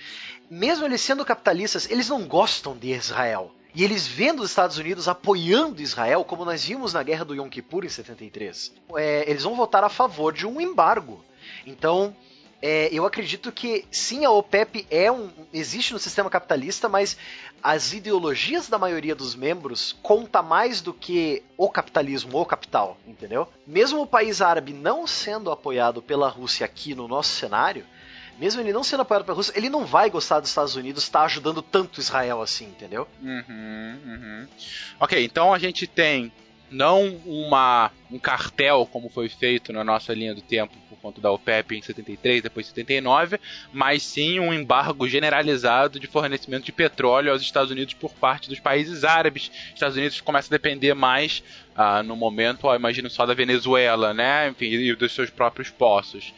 Mesmo 0.51 0.85
eles 0.85 1.01
sendo 1.01 1.25
capitalistas, 1.25 1.91
eles 1.91 2.09
não 2.09 2.27
gostam 2.27 2.77
de 2.77 2.93
Israel. 2.93 3.51
E 3.75 3.83
eles 3.83 4.07
vendo 4.07 4.41
os 4.41 4.51
Estados 4.51 4.79
Unidos 4.79 5.09
apoiando 5.09 5.83
Israel, 5.83 6.25
como 6.25 6.45
nós 6.45 6.65
vimos 6.65 6.93
na 6.93 7.03
guerra 7.03 7.25
do 7.25 7.35
Yom 7.35 7.49
Kippur 7.49 7.85
em 7.85 7.89
73, 7.89 8.73
é, 8.97 9.29
eles 9.29 9.43
vão 9.43 9.57
votar 9.57 9.83
a 9.83 9.89
favor 9.89 10.33
de 10.33 10.47
um 10.47 10.61
embargo. 10.61 11.25
Então, 11.67 12.15
é, 12.67 12.89
eu 12.91 13.05
acredito 13.05 13.53
que 13.53 13.85
sim, 13.91 14.25
a 14.25 14.31
OPEP 14.31 14.87
é 14.91 15.13
um, 15.13 15.29
existe 15.53 15.93
no 15.93 15.99
sistema 15.99 16.31
capitalista, 16.31 16.89
mas 16.89 17.15
as 17.63 17.93
ideologias 17.93 18.71
da 18.71 18.79
maioria 18.79 19.15
dos 19.15 19.35
membros 19.35 19.95
conta 20.03 20.41
mais 20.41 20.81
do 20.81 20.95
que 20.95 21.43
o 21.59 21.69
capitalismo, 21.69 22.41
o 22.41 22.47
capital, 22.47 22.97
entendeu? 23.07 23.47
Mesmo 23.67 24.01
o 24.01 24.07
país 24.07 24.41
árabe 24.41 24.73
não 24.73 25.07
sendo 25.07 25.51
apoiado 25.51 26.01
pela 26.01 26.27
Rússia 26.27 26.65
aqui 26.65 26.95
no 26.95 27.07
nosso 27.07 27.35
cenário, 27.35 27.85
mesmo 28.39 28.63
ele 28.63 28.73
não 28.73 28.83
sendo 28.83 29.03
apoiado 29.03 29.27
pela 29.27 29.37
Rússia, 29.37 29.53
ele 29.55 29.69
não 29.69 29.85
vai 29.85 30.09
gostar 30.09 30.41
dos 30.41 30.49
Estados 30.49 30.75
Unidos 30.75 31.03
estar 31.03 31.25
ajudando 31.25 31.61
tanto 31.61 32.01
Israel 32.01 32.41
assim, 32.41 32.65
entendeu? 32.65 33.07
Uhum, 33.23 33.99
uhum. 34.07 34.49
Ok, 34.99 35.23
então 35.23 35.53
a 35.53 35.59
gente 35.59 35.87
tem 35.87 36.33
não 36.75 37.17
uma, 37.25 37.91
um 38.11 38.19
cartel 38.19 38.89
como 38.91 39.09
foi 39.09 39.29
feito 39.29 39.73
na 39.73 39.85
nossa 39.85 40.13
linha 40.13 40.35
do 40.35 40.43
tempo 40.43 40.75
por 40.89 40.99
conta 40.99 41.21
da 41.21 41.31
OPEP 41.31 41.77
em 41.77 41.83
73, 41.83 42.43
depois 42.43 42.67
79, 42.67 43.39
mas 43.73 44.03
sim 44.03 44.41
um 44.41 44.53
embargo 44.53 45.09
generalizado 45.09 46.01
de 46.01 46.07
fornecimento 46.07 46.65
de 46.65 46.73
petróleo 46.73 47.31
aos 47.31 47.43
Estados 47.43 47.71
Unidos 47.71 47.95
por 47.95 48.13
parte 48.13 48.49
dos 48.49 48.59
países 48.59 49.05
árabes. 49.05 49.51
Os 49.69 49.75
Estados 49.75 49.97
Unidos 49.97 50.21
começam 50.21 50.49
a 50.49 50.59
depender 50.59 50.95
mais 50.95 51.43
ah, 51.77 52.03
no 52.03 52.17
momento, 52.17 52.65
ó, 52.65 52.75
imagino 52.75 53.09
só 53.09 53.25
da 53.27 53.35
Venezuela, 53.35 54.13
né? 54.13 54.49
Enfim, 54.49 54.67
e 54.67 54.95
dos 54.95 55.13
seus 55.13 55.31
próprios 55.31 55.71
poços. 55.71 56.33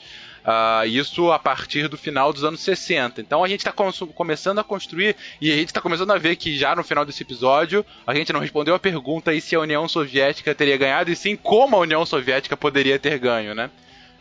Uh, 0.47 0.87
isso 0.87 1.33
a 1.33 1.41
partir 1.41 1.89
do 1.89 1.99
final 1.99 2.33
dos 2.33 2.45
anos 2.45 2.61
60. 2.61 3.21
Então 3.21 3.43
a 3.43 3.49
gente 3.49 3.67
está 3.67 3.73
começando 3.73 4.61
a 4.61 4.65
construir 4.65 5.17
e 5.41 5.51
a 5.51 5.57
gente 5.57 5.69
está 5.69 5.81
começando 5.81 6.13
a 6.13 6.19
ver 6.19 6.37
que 6.37 6.57
já 6.57 6.77
no 6.77 6.85
final 6.85 7.05
desse 7.05 7.25
episódio 7.25 7.85
a 8.07 8.15
gente 8.15 8.33
não 8.33 8.39
respondeu 8.39 8.73
a 8.73 8.79
pergunta 8.79 9.33
aí 9.33 9.41
se 9.41 9.57
a 9.57 9.61
União 9.61 9.89
Soviética 9.89 10.55
teria 10.55 10.77
ganhado 10.77 11.11
e 11.11 11.17
sim 11.17 11.35
como 11.35 11.75
a 11.75 11.81
União 11.81 12.07
Soviética 12.07 12.57
poderia 12.57 12.97
ter 12.97 13.19
ganho, 13.19 13.57
né? 13.57 13.69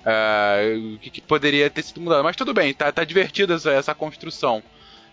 Uh, 0.02 0.96
o 0.96 0.98
que, 0.98 1.12
que, 1.12 1.22
poderia 1.22 1.70
ter 1.70 1.84
sido 1.84 2.02
mudado. 2.02 2.24
Mas 2.24 2.36
tudo 2.36 2.56
bem, 2.56 2.74
tá, 2.74 2.92
tá 2.92 3.04
divertida 3.04 3.54
essa, 3.54 3.72
essa 3.72 3.94
construção. 3.94 4.64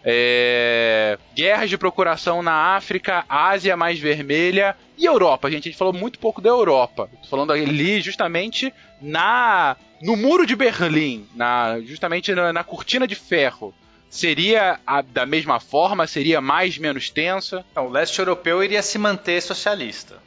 É... 0.02 1.18
Guerras 1.34 1.68
de 1.68 1.76
procuração 1.76 2.42
na 2.42 2.74
África, 2.74 3.24
Ásia 3.28 3.76
mais 3.76 3.98
vermelha 3.98 4.74
e 4.96 5.04
Europa. 5.04 5.50
Gente, 5.50 5.68
a 5.68 5.70
gente 5.70 5.78
falou 5.78 5.92
muito 5.92 6.18
pouco 6.18 6.40
da 6.40 6.48
Europa. 6.48 7.08
Tô 7.22 7.28
falando 7.28 7.52
ali 7.52 8.00
justamente 8.00 8.72
na 9.00 9.76
no 10.02 10.16
muro 10.16 10.44
de 10.44 10.56
Berlim, 10.56 11.28
na, 11.34 11.80
justamente 11.80 12.34
na, 12.34 12.52
na 12.52 12.64
cortina 12.64 13.06
de 13.06 13.14
ferro. 13.14 13.72
Seria 14.10 14.78
a, 14.86 15.00
da 15.00 15.24
mesma 15.24 15.58
forma? 15.60 16.06
Seria 16.06 16.40
mais, 16.40 16.76
menos 16.76 17.08
tensa? 17.08 17.64
Não, 17.74 17.86
o 17.86 17.90
leste 17.90 18.18
europeu 18.18 18.62
iria 18.62 18.82
se 18.82 18.98
manter 18.98 19.40
socialista. 19.40 20.18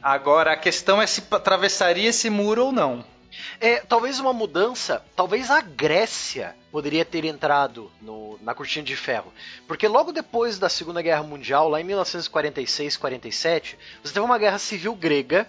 Agora, 0.00 0.52
a 0.52 0.56
questão 0.56 1.00
é 1.00 1.06
se 1.06 1.22
atravessaria 1.30 2.10
esse 2.10 2.28
muro 2.28 2.66
ou 2.66 2.72
não. 2.72 3.04
É, 3.58 3.78
talvez 3.78 4.20
uma 4.20 4.32
mudança, 4.32 5.02
talvez 5.16 5.50
a 5.50 5.60
Grécia 5.60 6.54
poderia 6.70 7.04
ter 7.04 7.24
entrado 7.24 7.90
no, 8.00 8.38
na 8.42 8.54
cortina 8.54 8.84
de 8.84 8.94
ferro. 8.94 9.32
Porque 9.66 9.88
logo 9.88 10.12
depois 10.12 10.58
da 10.58 10.68
Segunda 10.68 11.00
Guerra 11.00 11.22
Mundial, 11.22 11.68
lá 11.68 11.80
em 11.80 11.84
1946-47, 11.84 13.76
você 14.02 14.12
teve 14.12 14.20
uma 14.20 14.38
guerra 14.38 14.58
civil 14.58 14.94
grega 14.94 15.48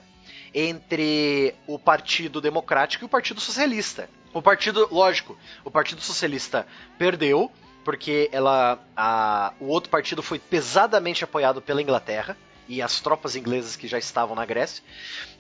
entre 0.54 1.56
o 1.66 1.80
Partido 1.80 2.40
Democrático 2.40 3.04
e 3.04 3.08
o 3.08 3.10
Partido 3.10 3.42
Socialista. 3.42 4.10
O 4.34 4.42
partido, 4.42 4.88
lógico, 4.92 5.38
o 5.64 5.72
Partido 5.72 6.02
Socialista 6.02 6.66
perdeu, 6.98 7.52
porque 7.84 8.30
ela, 8.32 8.80
a, 8.96 9.54
o 9.60 9.68
outro 9.68 9.90
partido 9.90 10.24
foi 10.24 10.40
pesadamente 10.40 11.24
apoiado 11.24 11.62
pela 11.62 11.82
Inglaterra 11.82 12.38
e 12.68 12.82
as 12.82 13.00
tropas 13.00 13.36
inglesas 13.36 13.76
que 13.76 13.88
já 13.88 13.98
estavam 13.98 14.36
na 14.36 14.46
Grécia. 14.46 14.84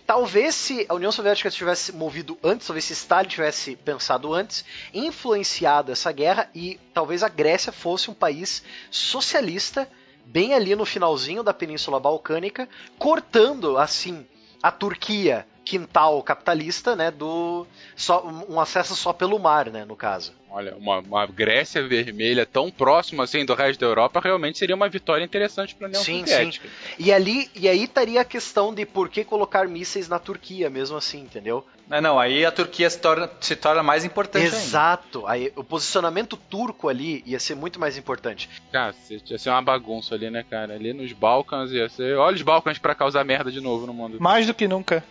Talvez 0.06 0.54
se 0.54 0.86
a 0.89 0.93
União 0.93 1.12
Soviética 1.12 1.49
tivesse 1.49 1.93
movido 1.93 2.38
antes, 2.43 2.67
talvez 2.67 2.84
se 2.86 2.93
Stalin 2.93 3.30
tivesse 3.30 3.76
pensado 3.78 4.34
antes, 4.34 4.65
influenciado 4.93 5.91
essa 5.91 6.12
guerra 6.12 6.49
e 6.54 6.80
talvez 6.93 7.23
a 7.23 7.30
Grécia 7.30 7.71
fosse 7.71 8.12
um 8.12 8.13
país 8.13 8.63
socialista 8.91 9.89
bem 10.26 10.54
ali 10.54 10.76
no 10.76 10.86
finalzinho 10.86 11.41
da 11.41 11.54
Península 11.54 11.99
Balcânica, 11.99 12.67
cortando 12.99 13.78
assim 13.78 14.26
a 14.63 14.71
Turquia 14.71 15.45
quintal 15.63 16.21
capitalista, 16.23 16.95
né, 16.95 17.10
do 17.12 17.65
só 17.95 18.26
um 18.49 18.60
acesso 18.60 18.95
só 18.95 19.13
pelo 19.13 19.39
mar, 19.39 19.69
né, 19.69 19.86
no 19.86 19.95
caso. 19.95 20.34
Olha, 20.56 20.76
uma, 20.76 20.99
uma 20.99 21.26
Grécia 21.26 21.82
vermelha 21.88 22.45
tão 22.45 22.69
próxima 22.69 23.23
assim 23.23 23.43
do 23.43 23.56
resto 23.56 23.80
da 23.80 23.88
Europa 23.88 24.19
realmente 24.19 24.60
seria 24.60 24.76
uma 24.76 24.88
vitória 24.88 25.23
interessante 25.23 25.73
para 25.73 25.88
a 25.88 25.89
União 25.89 26.04
sim, 26.04 26.19
Soviética. 26.19 26.67
Sim. 26.67 26.93
E 26.99 27.12
ali 27.12 27.49
e 27.56 27.67
aí 27.67 27.86
estaria 27.86 28.21
a 28.21 28.26
questão 28.26 28.71
de 28.71 28.86
por 28.86 29.10
que 29.10 29.23
colocar 29.23 29.67
mísseis 29.67 30.08
na 30.08 30.19
Turquia, 30.19 30.69
mesmo 30.69 30.95
assim, 30.95 31.21
entendeu? 31.21 31.65
Não, 31.89 31.99
não 31.99 32.19
aí 32.19 32.45
a 32.45 32.52
Turquia 32.52 32.88
se 32.88 32.99
torna, 32.99 33.28
se 33.41 33.56
torna 33.56 33.82
mais 33.82 34.06
importante 34.06 34.45
Exato. 34.45 35.26
Ainda. 35.26 35.32
Aí 35.32 35.54
o 35.56 35.63
posicionamento 35.63 36.38
turco 36.38 36.88
ali 36.88 37.23
ia 37.26 37.39
ser 37.39 37.56
muito 37.56 37.80
mais 37.80 37.97
importante. 37.97 38.47
Cara, 38.71 38.93
ia 39.10 39.39
ser 39.39 39.49
uma 39.49 39.62
bagunça 39.62 40.13
ali, 40.13 40.30
né, 40.30 40.45
cara? 40.47 40.76
Ali 40.76 40.93
nos 40.93 41.12
Balcãs 41.13 41.71
ia 41.71 41.89
ser. 41.89 42.15
Olha 42.15 42.36
os 42.36 42.41
Balcãs 42.43 42.78
para 42.78 42.93
causar 42.93 43.23
merda 43.23 43.52
de 43.52 43.60
novo 43.60 43.88
no 43.88 43.93
mundo. 43.93 44.21
Mais 44.21 44.45
do 44.45 44.54
que 44.54 44.67
nunca. 44.67 45.04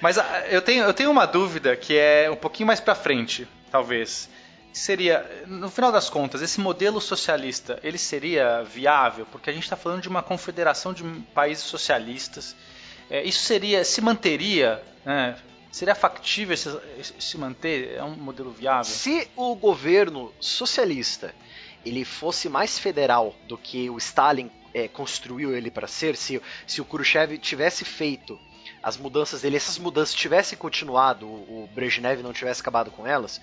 Mas 0.00 0.18
ah, 0.18 0.44
eu 0.48 0.62
tenho, 0.62 0.84
eu 0.84 0.94
tenho 0.94 1.10
uma 1.10 1.26
dúvida 1.26 1.76
que 1.76 1.96
é 1.96 2.30
um 2.30 2.36
pouquinho 2.36 2.66
mais 2.66 2.80
para 2.80 2.94
frente, 2.94 3.46
talvez. 3.70 4.28
Seria, 4.72 5.44
no 5.46 5.68
final 5.68 5.90
das 5.90 6.08
contas, 6.08 6.42
esse 6.42 6.60
modelo 6.60 7.00
socialista, 7.00 7.80
ele 7.82 7.98
seria 7.98 8.62
viável? 8.62 9.26
Porque 9.26 9.50
a 9.50 9.52
gente 9.52 9.64
está 9.64 9.76
falando 9.76 10.00
de 10.00 10.08
uma 10.08 10.22
confederação 10.22 10.92
de 10.92 11.02
países 11.34 11.64
socialistas. 11.64 12.54
É, 13.10 13.22
isso 13.24 13.40
seria, 13.40 13.84
se 13.84 14.00
manteria, 14.00 14.80
né? 15.04 15.36
Seria 15.72 15.94
factível 15.94 16.56
se, 16.56 16.68
se 17.18 17.38
manter? 17.38 17.94
É 17.96 18.02
um 18.02 18.14
modelo 18.14 18.50
viável? 18.50 18.84
Se 18.84 19.28
o 19.36 19.54
governo 19.54 20.32
socialista 20.40 21.34
ele 21.84 22.04
fosse 22.04 22.48
mais 22.48 22.78
federal 22.78 23.34
do 23.46 23.56
que 23.56 23.88
o 23.88 23.96
Stalin 23.98 24.50
é, 24.74 24.88
construiu 24.88 25.54
ele 25.54 25.70
para 25.70 25.86
ser, 25.86 26.16
se, 26.16 26.40
se 26.66 26.80
o 26.80 26.84
Khrushchev 26.84 27.38
tivesse 27.38 27.84
feito 27.84 28.38
as 28.82 28.96
mudanças 28.96 29.42
dele, 29.42 29.56
essas 29.56 29.78
mudanças 29.78 30.14
tivessem 30.14 30.56
continuado, 30.56 31.26
o, 31.26 31.68
Brezhnev 31.74 32.22
não 32.22 32.32
tivesse 32.32 32.60
acabado 32.60 32.90
com 32.90 33.06
elas, 33.06 33.40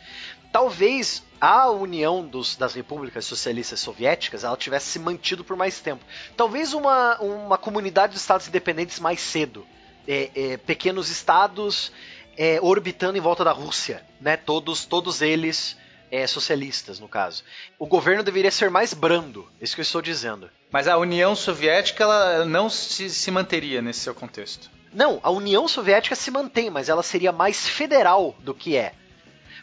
talvez 0.51 1.23
a 1.39 1.69
união 1.69 2.25
dos, 2.25 2.55
das 2.55 2.73
repúblicas 2.73 3.25
socialistas 3.25 3.79
soviéticas 3.79 4.43
ela 4.43 4.57
tivesse 4.57 4.87
se 4.87 4.99
mantido 4.99 5.43
por 5.43 5.55
mais 5.55 5.79
tempo. 5.79 6.03
Talvez 6.35 6.73
uma, 6.73 7.17
uma 7.19 7.57
comunidade 7.57 8.13
de 8.13 8.19
estados 8.19 8.47
independentes 8.47 8.99
mais 8.99 9.19
cedo. 9.19 9.65
É, 10.07 10.31
é, 10.33 10.57
pequenos 10.57 11.09
estados 11.09 11.91
é, 12.37 12.59
orbitando 12.61 13.17
em 13.17 13.21
volta 13.21 13.43
da 13.43 13.51
Rússia, 13.51 14.05
né? 14.21 14.37
Todos, 14.37 14.85
todos 14.85 15.21
eles 15.21 15.75
é, 16.09 16.25
socialistas, 16.25 16.99
no 16.99 17.09
caso. 17.09 17.43
O 17.77 17.85
governo 17.85 18.23
deveria 18.23 18.51
ser 18.51 18.69
mais 18.69 18.93
brando, 18.93 19.47
é 19.59 19.65
isso 19.65 19.75
que 19.75 19.81
eu 19.81 19.83
estou 19.83 20.01
dizendo. 20.01 20.49
Mas 20.71 20.87
a 20.87 20.97
União 20.97 21.35
Soviética 21.35 22.03
ela 22.03 22.45
não 22.45 22.69
se, 22.69 23.09
se 23.09 23.31
manteria 23.31 23.81
nesse 23.81 23.99
seu 23.99 24.15
contexto. 24.15 24.69
Não, 24.93 25.19
a 25.23 25.29
União 25.29 25.67
Soviética 25.67 26.15
se 26.15 26.31
mantém, 26.31 26.69
mas 26.69 26.89
ela 26.89 27.03
seria 27.03 27.31
mais 27.31 27.67
federal 27.67 28.35
do 28.39 28.53
que 28.53 28.75
é. 28.75 28.93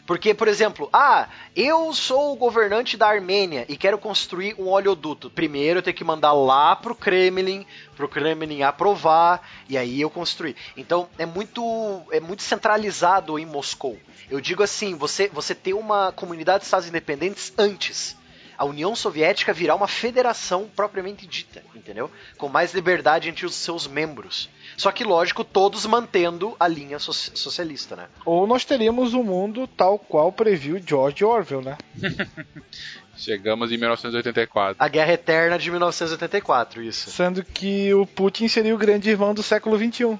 Porque, 0.05 0.35
por 0.35 0.47
exemplo, 0.47 0.87
ah, 0.93 1.27
eu 1.55 1.91
sou 1.91 2.33
o 2.33 2.35
governante 2.35 2.95
da 2.95 3.07
Armênia 3.07 3.65
e 3.67 3.75
quero 3.75 3.97
construir 3.97 4.55
um 4.59 4.67
oleoduto. 4.67 5.31
Primeiro 5.31 5.79
eu 5.79 5.83
tenho 5.83 5.95
que 5.95 6.03
mandar 6.03 6.31
lá 6.31 6.75
pro 6.75 6.93
Kremlin, 6.93 7.65
pro 7.95 8.07
Kremlin 8.07 8.61
aprovar 8.61 9.41
e 9.67 9.75
aí 9.75 9.99
eu 9.99 10.09
construir. 10.09 10.55
Então 10.77 11.09
é 11.17 11.25
muito 11.25 12.03
é 12.11 12.19
muito 12.19 12.43
centralizado 12.43 13.39
em 13.39 13.47
Moscou. 13.47 13.97
Eu 14.29 14.39
digo 14.39 14.61
assim, 14.61 14.93
você 14.93 15.27
você 15.27 15.55
ter 15.55 15.73
uma 15.73 16.11
comunidade 16.11 16.59
de 16.59 16.65
estados 16.65 16.87
independentes 16.87 17.51
antes 17.57 18.15
a 18.57 18.65
União 18.65 18.95
Soviética 18.95 19.53
virar 19.53 19.75
uma 19.75 19.87
federação 19.87 20.69
propriamente 20.75 21.27
dita, 21.27 21.63
entendeu? 21.73 22.09
Com 22.37 22.49
mais 22.49 22.73
liberdade 22.73 23.29
entre 23.29 23.45
os 23.45 23.55
seus 23.55 23.87
membros. 23.87 24.49
Só 24.77 24.91
que, 24.91 25.03
lógico, 25.03 25.43
todos 25.43 25.85
mantendo 25.85 26.55
a 26.59 26.67
linha 26.67 26.99
so 26.99 27.13
socialista, 27.13 27.95
né? 27.95 28.07
Ou 28.25 28.45
nós 28.45 28.65
teríamos 28.65 29.13
um 29.13 29.23
mundo 29.23 29.67
tal 29.67 29.97
qual 29.97 30.31
previu 30.31 30.81
George 30.85 31.23
Orwell, 31.23 31.61
né? 31.61 31.77
Chegamos 33.17 33.71
em 33.71 33.77
1984. 33.77 34.75
A 34.77 34.87
Guerra 34.89 35.13
Eterna 35.13 35.57
de 35.57 35.71
1984, 35.71 36.81
isso. 36.83 37.09
Sendo 37.09 37.43
que 37.43 37.93
o 37.93 38.05
Putin 38.05 38.47
seria 38.47 38.75
o 38.75 38.77
grande 38.77 39.09
irmão 39.09 39.33
do 39.33 39.41
século 39.41 39.77
XXI. 39.77 40.19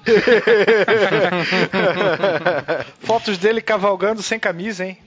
Fotos 3.00 3.36
dele 3.36 3.60
cavalgando 3.60 4.22
sem 4.22 4.38
camisa, 4.38 4.86
hein? 4.86 4.98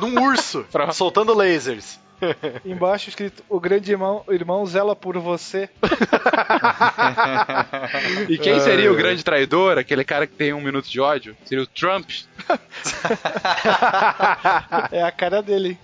Num 0.00 0.22
urso, 0.22 0.64
soltando 0.94 1.34
lasers. 1.34 2.00
Embaixo 2.64 3.08
escrito: 3.08 3.42
O 3.48 3.60
grande 3.60 3.90
irmão, 3.90 4.22
irmão 4.28 4.64
zela 4.66 4.94
por 4.94 5.18
você. 5.18 5.68
e 8.28 8.38
quem 8.38 8.60
seria 8.60 8.92
o 8.92 8.96
grande 8.96 9.24
traidor? 9.24 9.78
Aquele 9.78 10.04
cara 10.04 10.26
que 10.26 10.34
tem 10.34 10.52
um 10.52 10.60
minuto 10.60 10.88
de 10.88 11.00
ódio? 11.00 11.36
Seria 11.44 11.64
o 11.64 11.66
Trump? 11.66 12.10
é 14.92 15.02
a 15.02 15.12
cara 15.12 15.42
dele. 15.42 15.78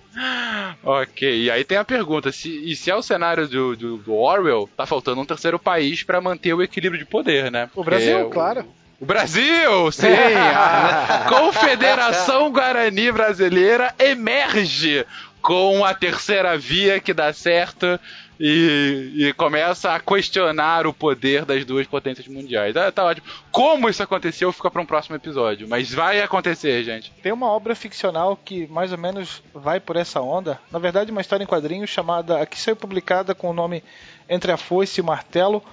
Ok, 0.83 1.43
e 1.43 1.51
aí 1.51 1.63
tem 1.63 1.77
a 1.77 1.85
pergunta: 1.85 2.31
se, 2.31 2.49
e 2.49 2.75
se 2.75 2.89
é 2.89 2.95
o 2.95 3.01
cenário 3.01 3.47
do, 3.47 3.75
do, 3.75 3.97
do 3.97 4.13
Orwell, 4.13 4.69
tá 4.75 4.85
faltando 4.85 5.21
um 5.21 5.25
terceiro 5.25 5.59
país 5.59 6.03
para 6.03 6.21
manter 6.21 6.53
o 6.53 6.61
equilíbrio 6.61 6.99
de 6.99 7.05
poder, 7.05 7.51
né? 7.51 7.69
O 7.75 7.83
Brasil, 7.83 8.29
claro. 8.29 8.65
O 8.99 9.05
Brasil, 9.05 9.91
sim! 9.91 10.07
A 10.07 11.25
Confederação 11.29 12.51
Guarani 12.51 13.11
Brasileira 13.11 13.93
emerge 13.99 15.05
com 15.47 15.85
a 15.85 15.93
terceira 15.93 16.57
via 16.57 16.99
que 16.99 17.13
dá 17.13 17.31
certo 17.31 17.97
e, 18.37 19.13
e, 19.15 19.33
começa 19.33 19.93
a 19.93 19.97
questionar 19.97 20.85
o 20.85 20.91
poder 20.91 21.45
das 21.45 21.63
duas 21.63 21.87
potências 21.87 22.27
mundiais. 22.27 22.75
Ah, 22.75 22.91
tá 22.91 23.05
ótimo. 23.05 23.25
Como 23.49 23.87
isso 23.87 24.03
aconteceu 24.03 24.51
fica 24.51 24.69
para 24.69 24.81
um 24.81 24.85
próximo 24.85 25.15
episódio, 25.15 25.65
mas 25.65 25.93
vai 25.93 26.19
acontecer, 26.19 26.83
gente. 26.83 27.13
Tem 27.23 27.31
uma 27.31 27.47
obra 27.47 27.75
ficcional 27.75 28.35
que 28.35 28.67
mais 28.67 28.91
ou 28.91 28.97
menos 28.97 29.41
vai 29.53 29.79
por 29.79 29.95
essa 29.95 30.19
onda. 30.19 30.59
Na 30.69 30.79
verdade, 30.79 31.11
uma 31.11 31.21
história 31.21 31.45
em 31.45 31.47
quadrinhos 31.47 31.89
chamada, 31.89 32.41
aqui 32.41 32.59
saiu 32.59 32.75
publicada 32.75 33.33
com 33.33 33.49
o 33.49 33.53
nome 33.53 33.81
Entre 34.27 34.51
a 34.51 34.57
Foice 34.57 34.99
e 34.99 35.01
o 35.01 35.05
Martelo, 35.05 35.63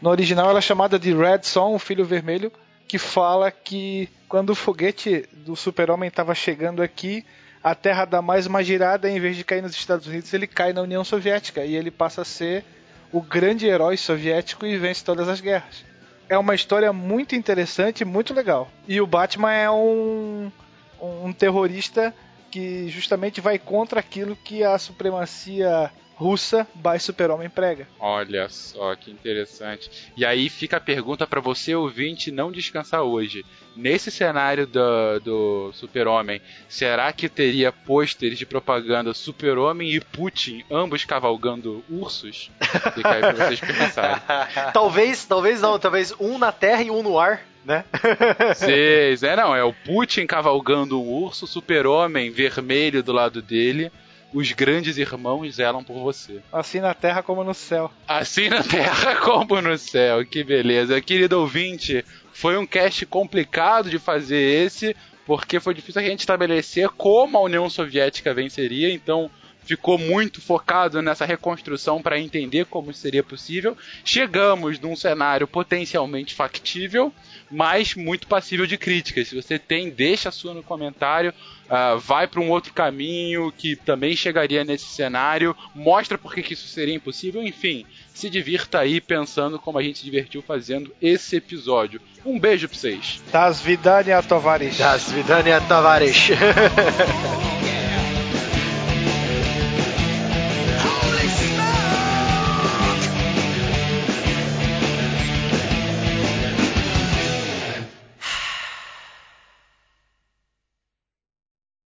No 0.00 0.08
original 0.08 0.48
ela 0.48 0.60
é 0.60 0.62
chamada 0.62 0.98
de 0.98 1.12
Red 1.12 1.42
Son, 1.42 1.74
o 1.74 1.78
Filho 1.78 2.06
Vermelho, 2.06 2.50
que 2.88 2.96
fala 2.96 3.50
que 3.50 4.08
quando 4.26 4.50
o 4.50 4.54
foguete 4.54 5.28
do 5.32 5.54
Super-Homem 5.54 6.08
estava 6.08 6.34
chegando 6.34 6.82
aqui, 6.82 7.26
a 7.62 7.74
Terra 7.74 8.04
dá 8.04 8.22
mais 8.22 8.46
uma 8.46 8.62
girada, 8.62 9.08
e 9.08 9.16
em 9.16 9.20
vez 9.20 9.36
de 9.36 9.44
cair 9.44 9.62
nos 9.62 9.72
Estados 9.72 10.06
Unidos, 10.06 10.32
ele 10.32 10.46
cai 10.46 10.72
na 10.72 10.82
União 10.82 11.04
Soviética 11.04 11.64
e 11.64 11.74
ele 11.74 11.90
passa 11.90 12.22
a 12.22 12.24
ser 12.24 12.64
o 13.12 13.20
grande 13.20 13.66
herói 13.66 13.96
soviético 13.96 14.66
e 14.66 14.76
vence 14.76 15.04
todas 15.04 15.28
as 15.28 15.40
guerras. 15.40 15.84
É 16.28 16.36
uma 16.36 16.54
história 16.54 16.92
muito 16.92 17.34
interessante, 17.34 18.04
muito 18.04 18.34
legal. 18.34 18.68
E 18.86 19.00
o 19.00 19.06
Batman 19.06 19.52
é 19.52 19.70
um, 19.70 20.52
um 21.00 21.32
terrorista 21.32 22.14
que 22.50 22.88
justamente 22.88 23.40
vai 23.40 23.58
contra 23.58 24.00
aquilo 24.00 24.36
que 24.36 24.62
a 24.62 24.78
supremacia 24.78 25.90
russa 26.18 26.66
by 26.74 26.98
Super-Homem 26.98 27.48
prega. 27.48 27.86
Olha 28.00 28.48
só 28.48 28.96
que 28.96 29.08
interessante. 29.08 30.10
E 30.16 30.24
aí 30.26 30.48
fica 30.48 30.78
a 30.78 30.80
pergunta 30.80 31.28
para 31.28 31.40
você, 31.40 31.76
ouvinte, 31.76 32.32
não 32.32 32.50
descansar 32.50 33.02
hoje. 33.02 33.44
Nesse 33.76 34.10
cenário 34.10 34.66
do, 34.66 35.20
do 35.20 35.72
Super-Homem, 35.72 36.42
será 36.68 37.12
que 37.12 37.28
teria 37.28 37.70
pôsteres 37.70 38.36
de 38.36 38.44
propaganda 38.44 39.14
Super-Homem 39.14 39.92
e 39.94 40.00
Putin, 40.00 40.64
ambos 40.68 41.04
cavalgando 41.04 41.84
ursos? 41.88 42.50
Fica 42.94 43.10
aí 43.10 43.20
pra 43.20 43.32
vocês 43.32 43.60
pensarem. 43.60 44.20
talvez, 44.74 45.24
talvez 45.24 45.60
não, 45.60 45.78
talvez 45.78 46.12
um 46.18 46.36
na 46.36 46.50
terra 46.50 46.82
e 46.82 46.90
um 46.90 47.02
no 47.02 47.16
ar 47.16 47.46
né? 47.64 47.84
Seis, 48.56 49.22
é 49.22 49.36
não, 49.36 49.54
é 49.54 49.62
o 49.62 49.74
Putin 49.74 50.26
cavalgando 50.26 50.98
o 50.98 51.22
urso, 51.22 51.46
super-homem 51.46 52.30
vermelho 52.30 53.02
do 53.02 53.12
lado 53.12 53.42
dele, 53.42 53.92
os 54.32 54.52
grandes 54.52 54.98
irmãos 54.98 55.56
zelam 55.56 55.82
por 55.82 55.98
você. 56.00 56.40
Assim 56.52 56.80
na 56.80 56.94
terra 56.94 57.22
como 57.22 57.42
no 57.42 57.54
céu. 57.54 57.90
Assim 58.06 58.48
na 58.48 58.62
terra 58.62 59.16
como 59.24 59.60
no 59.60 59.76
céu, 59.78 60.24
que 60.24 60.44
beleza. 60.44 61.00
Querido 61.00 61.40
ouvinte, 61.40 62.04
foi 62.32 62.56
um 62.56 62.66
cast 62.66 63.04
complicado 63.06 63.90
de 63.90 63.98
fazer 63.98 64.36
esse, 64.36 64.94
porque 65.26 65.60
foi 65.60 65.74
difícil 65.74 66.00
a 66.00 66.04
gente 66.04 66.20
estabelecer 66.20 66.88
como 66.90 67.36
a 67.36 67.42
União 67.42 67.68
Soviética 67.68 68.34
venceria, 68.34 68.92
então 68.92 69.30
ficou 69.68 69.98
muito 69.98 70.40
focado 70.40 71.02
nessa 71.02 71.26
reconstrução 71.26 72.00
para 72.00 72.18
entender 72.18 72.64
como 72.64 72.94
seria 72.94 73.22
possível. 73.22 73.76
Chegamos 74.02 74.80
num 74.80 74.96
cenário 74.96 75.46
potencialmente 75.46 76.34
factível, 76.34 77.12
mas 77.50 77.94
muito 77.94 78.26
passível 78.26 78.66
de 78.66 78.78
críticas. 78.78 79.28
Se 79.28 79.36
você 79.36 79.58
tem, 79.58 79.90
deixa 79.90 80.30
a 80.30 80.32
sua 80.32 80.54
no 80.54 80.62
comentário. 80.62 81.34
Uh, 81.66 81.98
vai 81.98 82.26
para 82.26 82.40
um 82.40 82.48
outro 82.48 82.72
caminho 82.72 83.52
que 83.52 83.76
também 83.76 84.16
chegaria 84.16 84.64
nesse 84.64 84.86
cenário, 84.86 85.54
mostra 85.74 86.16
por 86.16 86.34
que 86.34 86.54
isso 86.54 86.66
seria 86.66 86.94
impossível, 86.94 87.42
enfim, 87.42 87.84
se 88.14 88.30
divirta 88.30 88.78
aí 88.78 89.02
pensando 89.02 89.58
como 89.58 89.76
a 89.76 89.82
gente 89.82 89.98
se 89.98 90.04
divertiu 90.06 90.40
fazendo 90.40 90.90
esse 91.02 91.36
episódio. 91.36 92.00
Um 92.24 92.40
beijo 92.40 92.66
para 92.70 92.78
vocês. 92.78 93.22
Das 93.30 93.60
Vidania 93.60 94.22
Tovares. 94.22 94.78
Das 94.78 95.12
Vidania 95.12 95.60
Tovares. 95.60 96.28